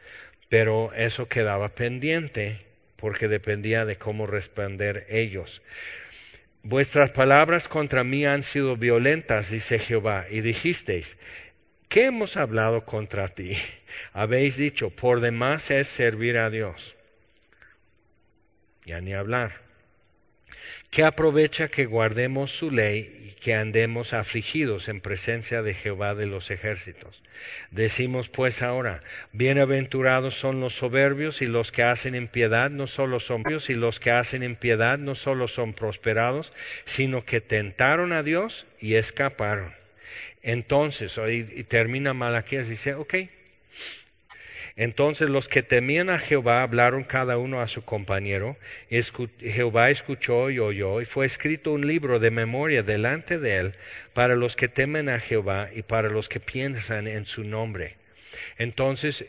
[0.49, 2.59] Pero eso quedaba pendiente,
[2.97, 5.61] porque dependía de cómo responder ellos.
[6.64, 11.18] Vuestras palabras contra mí han sido violentas, dice Jehová, y dijisteis,
[11.89, 13.57] ¿qué hemos hablado contra ti?
[14.14, 16.95] Habéis dicho, por demás es servir a Dios.
[18.86, 19.70] Ya ni hablar.
[20.91, 26.51] ¿Qué aprovecha que guardemos su ley que andemos afligidos en presencia de Jehová de los
[26.51, 27.23] ejércitos.
[27.71, 33.43] Decimos pues ahora, bienaventurados son los soberbios y los que hacen impiedad no solo son
[33.67, 36.53] y los que hacen impiedad no solo son prosperados,
[36.85, 39.73] sino que tentaron a Dios y escaparon.
[40.43, 43.15] Entonces, y termina Malaquías, dice, ok,
[44.76, 48.57] entonces los que temían a Jehová hablaron cada uno a su compañero.
[49.39, 53.76] Jehová escuchó y oyó, y fue escrito un libro de memoria delante de él
[54.13, 57.97] para los que temen a Jehová y para los que piensan en su nombre.
[58.57, 59.26] Entonces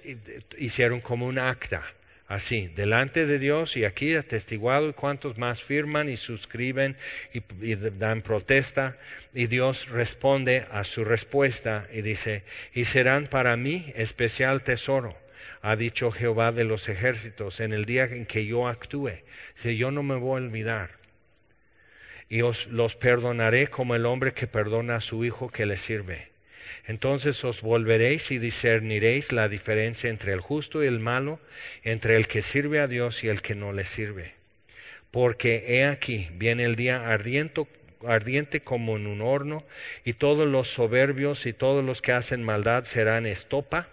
[0.58, 1.82] hicieron como un acta,
[2.28, 6.96] así, delante de Dios y aquí atestiguado y cuantos más firman y suscriben
[7.34, 8.96] y, y, dan protesta
[9.34, 15.16] y Dios responde a su respuesta y dice, y serán para mí especial tesoro
[15.62, 19.12] ha dicho Jehová de los ejércitos, en el día en que yo actúe.
[19.54, 20.90] Dice, yo no me voy a olvidar.
[22.28, 26.32] Y os los perdonaré como el hombre que perdona a su hijo que le sirve.
[26.86, 31.38] Entonces os volveréis y discerniréis la diferencia entre el justo y el malo,
[31.84, 34.34] entre el que sirve a Dios y el que no le sirve.
[35.12, 37.68] Porque he aquí, viene el día ardiente,
[38.04, 39.64] ardiente como en un horno,
[40.04, 43.88] y todos los soberbios y todos los que hacen maldad serán estopa,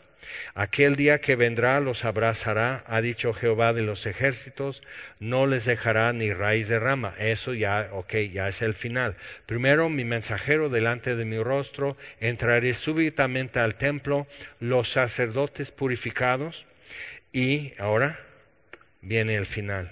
[0.53, 4.82] Aquel día que vendrá los abrazará, ha dicho Jehová de los ejércitos,
[5.20, 7.13] no les dejará ni raíz de rama.
[7.17, 9.15] Eso ya, ok, ya es el final.
[9.45, 14.28] Primero mi mensajero delante de mi rostro, entraré súbitamente al templo,
[14.59, 16.65] los sacerdotes purificados,
[17.32, 18.20] y ahora
[19.01, 19.91] viene el final.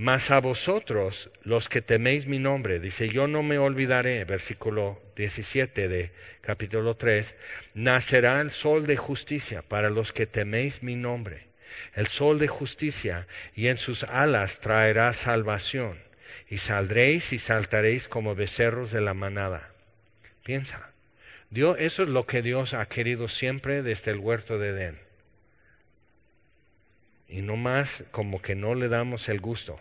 [0.00, 5.88] Mas a vosotros, los que teméis mi nombre, dice, yo no me olvidaré, versículo 17
[5.88, 7.34] de capítulo 3,
[7.74, 11.48] nacerá el sol de justicia para los que teméis mi nombre.
[11.94, 13.26] El sol de justicia
[13.56, 15.98] y en sus alas traerá salvación.
[16.48, 19.68] Y saldréis y saltaréis como becerros de la manada.
[20.44, 20.92] Piensa,
[21.50, 24.98] Dios, eso es lo que Dios ha querido siempre desde el huerto de Edén.
[27.26, 29.80] Y no más como que no le damos el gusto.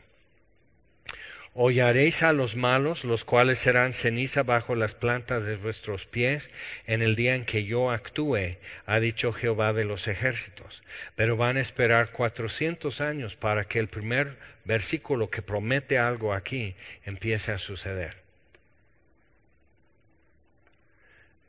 [1.60, 6.52] Hollaréis a los malos, los cuales serán ceniza bajo las plantas de vuestros pies
[6.86, 10.84] en el día en que yo actúe, ha dicho Jehová de los ejércitos.
[11.16, 16.76] Pero van a esperar cuatrocientos años para que el primer versículo que promete algo aquí
[17.06, 18.18] empiece a suceder.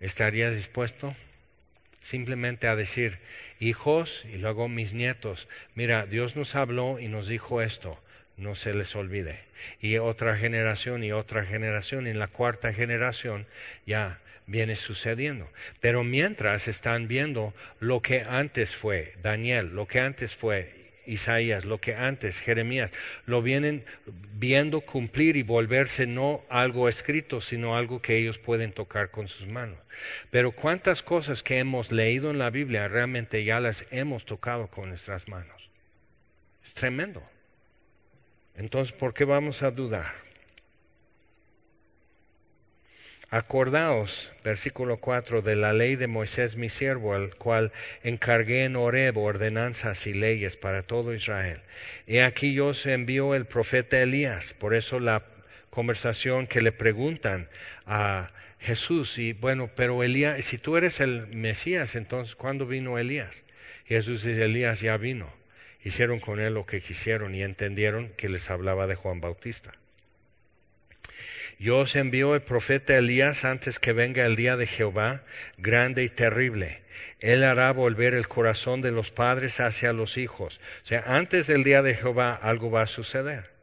[0.00, 1.14] ¿Estarías dispuesto?
[2.00, 3.18] Simplemente a decir,
[3.60, 8.00] hijos y luego mis nietos, mira, Dios nos habló y nos dijo esto
[8.38, 9.38] no se les olvide.
[9.80, 13.46] Y otra generación y otra generación, en la cuarta generación
[13.86, 15.48] ya viene sucediendo.
[15.80, 21.78] Pero mientras están viendo lo que antes fue Daniel, lo que antes fue Isaías, lo
[21.78, 22.90] que antes Jeremías,
[23.24, 23.84] lo vienen
[24.34, 29.46] viendo cumplir y volverse no algo escrito, sino algo que ellos pueden tocar con sus
[29.46, 29.78] manos.
[30.30, 34.90] Pero cuántas cosas que hemos leído en la Biblia realmente ya las hemos tocado con
[34.90, 35.70] nuestras manos.
[36.64, 37.22] Es tremendo.
[38.58, 40.12] Entonces, ¿por qué vamos a dudar?
[43.30, 49.16] Acordaos, versículo 4, de la ley de Moisés mi siervo, al cual encargué en Horeb
[49.16, 51.60] ordenanzas y leyes para todo Israel.
[52.08, 54.54] He aquí yo os envío el profeta Elías.
[54.54, 55.24] Por eso la
[55.70, 57.48] conversación que le preguntan
[57.86, 63.44] a Jesús, y bueno, pero Elías, si tú eres el Mesías, entonces ¿cuándo vino Elías?
[63.84, 65.37] Jesús dice, Elías ya vino
[65.82, 69.72] hicieron con él lo que quisieron y entendieron que les hablaba de Juan Bautista.
[71.58, 75.24] Yo os envío el profeta Elías antes que venga el día de Jehová,
[75.56, 76.82] grande y terrible.
[77.18, 80.60] Él hará volver el corazón de los padres hacia los hijos.
[80.84, 83.57] O sea, antes del día de Jehová algo va a suceder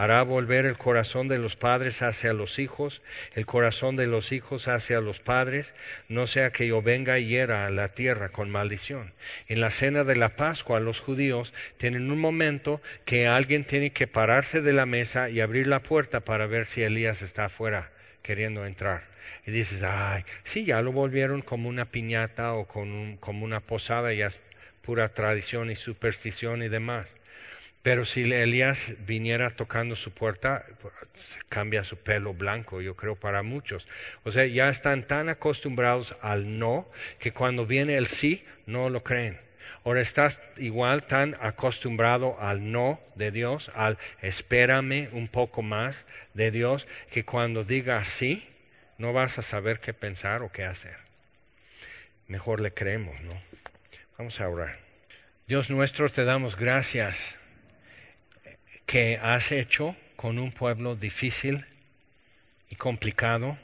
[0.00, 3.02] hará volver el corazón de los padres hacia los hijos,
[3.34, 5.74] el corazón de los hijos hacia los padres,
[6.08, 9.12] no sea que yo venga y hiera a la tierra con maldición.
[9.46, 14.06] En la cena de la Pascua los judíos tienen un momento que alguien tiene que
[14.06, 17.90] pararse de la mesa y abrir la puerta para ver si Elías está afuera
[18.22, 19.04] queriendo entrar.
[19.46, 24.28] Y dices, ay, sí, ya lo volvieron como una piñata o como una posada, ya
[24.28, 24.40] es
[24.80, 27.14] pura tradición y superstición y demás.
[27.82, 30.66] Pero si Elías viniera tocando su puerta,
[31.48, 33.86] cambia su pelo blanco, yo creo, para muchos.
[34.22, 39.02] O sea, ya están tan acostumbrados al no que cuando viene el sí, no lo
[39.02, 39.40] creen.
[39.82, 46.04] Ahora estás igual tan acostumbrado al no de Dios, al espérame un poco más
[46.34, 48.46] de Dios, que cuando diga sí,
[48.98, 50.96] no vas a saber qué pensar o qué hacer.
[52.28, 53.32] Mejor le creemos, ¿no?
[54.18, 54.78] Vamos a orar.
[55.46, 57.40] Dios nuestro, te damos gracias
[58.90, 61.64] que has hecho con un pueblo difícil
[62.68, 63.56] y complicado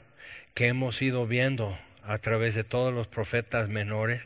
[0.53, 4.23] que hemos ido viendo a través de todos los profetas menores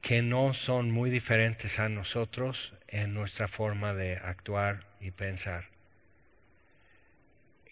[0.00, 5.68] que no son muy diferentes a nosotros en nuestra forma de actuar y pensar.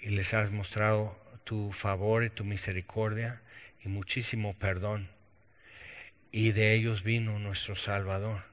[0.00, 3.42] Y les has mostrado tu favor y tu misericordia
[3.84, 5.08] y muchísimo perdón.
[6.30, 8.44] Y de ellos vino nuestro Salvador.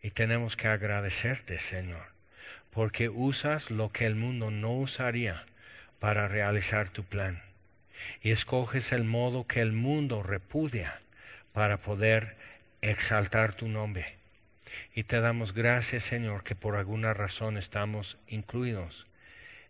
[0.00, 2.15] Y tenemos que agradecerte, Señor
[2.76, 5.46] porque usas lo que el mundo no usaría
[5.98, 7.42] para realizar tu plan.
[8.20, 11.00] Y escoges el modo que el mundo repudia
[11.54, 12.36] para poder
[12.82, 14.18] exaltar tu nombre.
[14.94, 19.06] Y te damos gracias, Señor, que por alguna razón estamos incluidos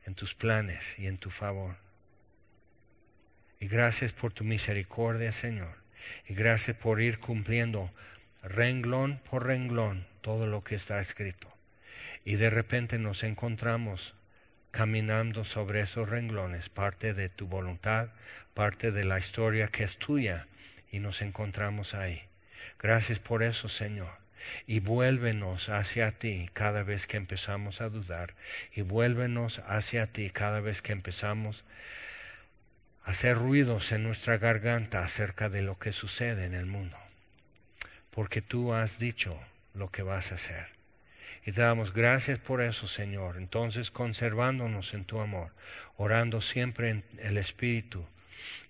[0.05, 1.77] en tus planes y en tu favor.
[3.61, 5.77] Y gracias por tu misericordia, Señor.
[6.27, 7.89] Y gracias por ir cumpliendo
[8.43, 11.56] renglón por renglón todo lo que está escrito
[12.27, 14.17] y de repente nos encontramos
[14.73, 18.09] caminando sobre esos renglones, parte de tu voluntad,
[18.53, 20.49] parte de la historia que es tuya,
[20.91, 22.21] y nos encontramos ahí.
[22.81, 24.11] Gracias por eso, Señor.
[24.67, 28.35] Y vuélvenos hacia ti cada vez que empezamos a dudar.
[28.75, 31.65] Y vuélvenos hacia ti cada vez que empezamos
[33.05, 36.97] a hacer ruidos en nuestra garganta acerca de lo que sucede en el mundo.
[38.11, 39.41] Porque tú has dicho
[39.75, 40.76] lo que vas a hacer.
[41.47, 43.37] Y te damos gracias por eso, Señor.
[43.37, 45.53] Entonces, conservándonos en tu amor,
[45.97, 48.05] orando siempre en el Espíritu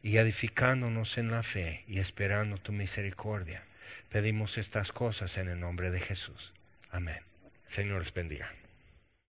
[0.02, 3.64] y edificándonos en la fe y esperando tu misericordia.
[4.10, 6.52] Pedimos estas cosas en el nombre de Jesús.
[6.90, 7.22] Amén.
[7.66, 8.52] Señor les bendiga.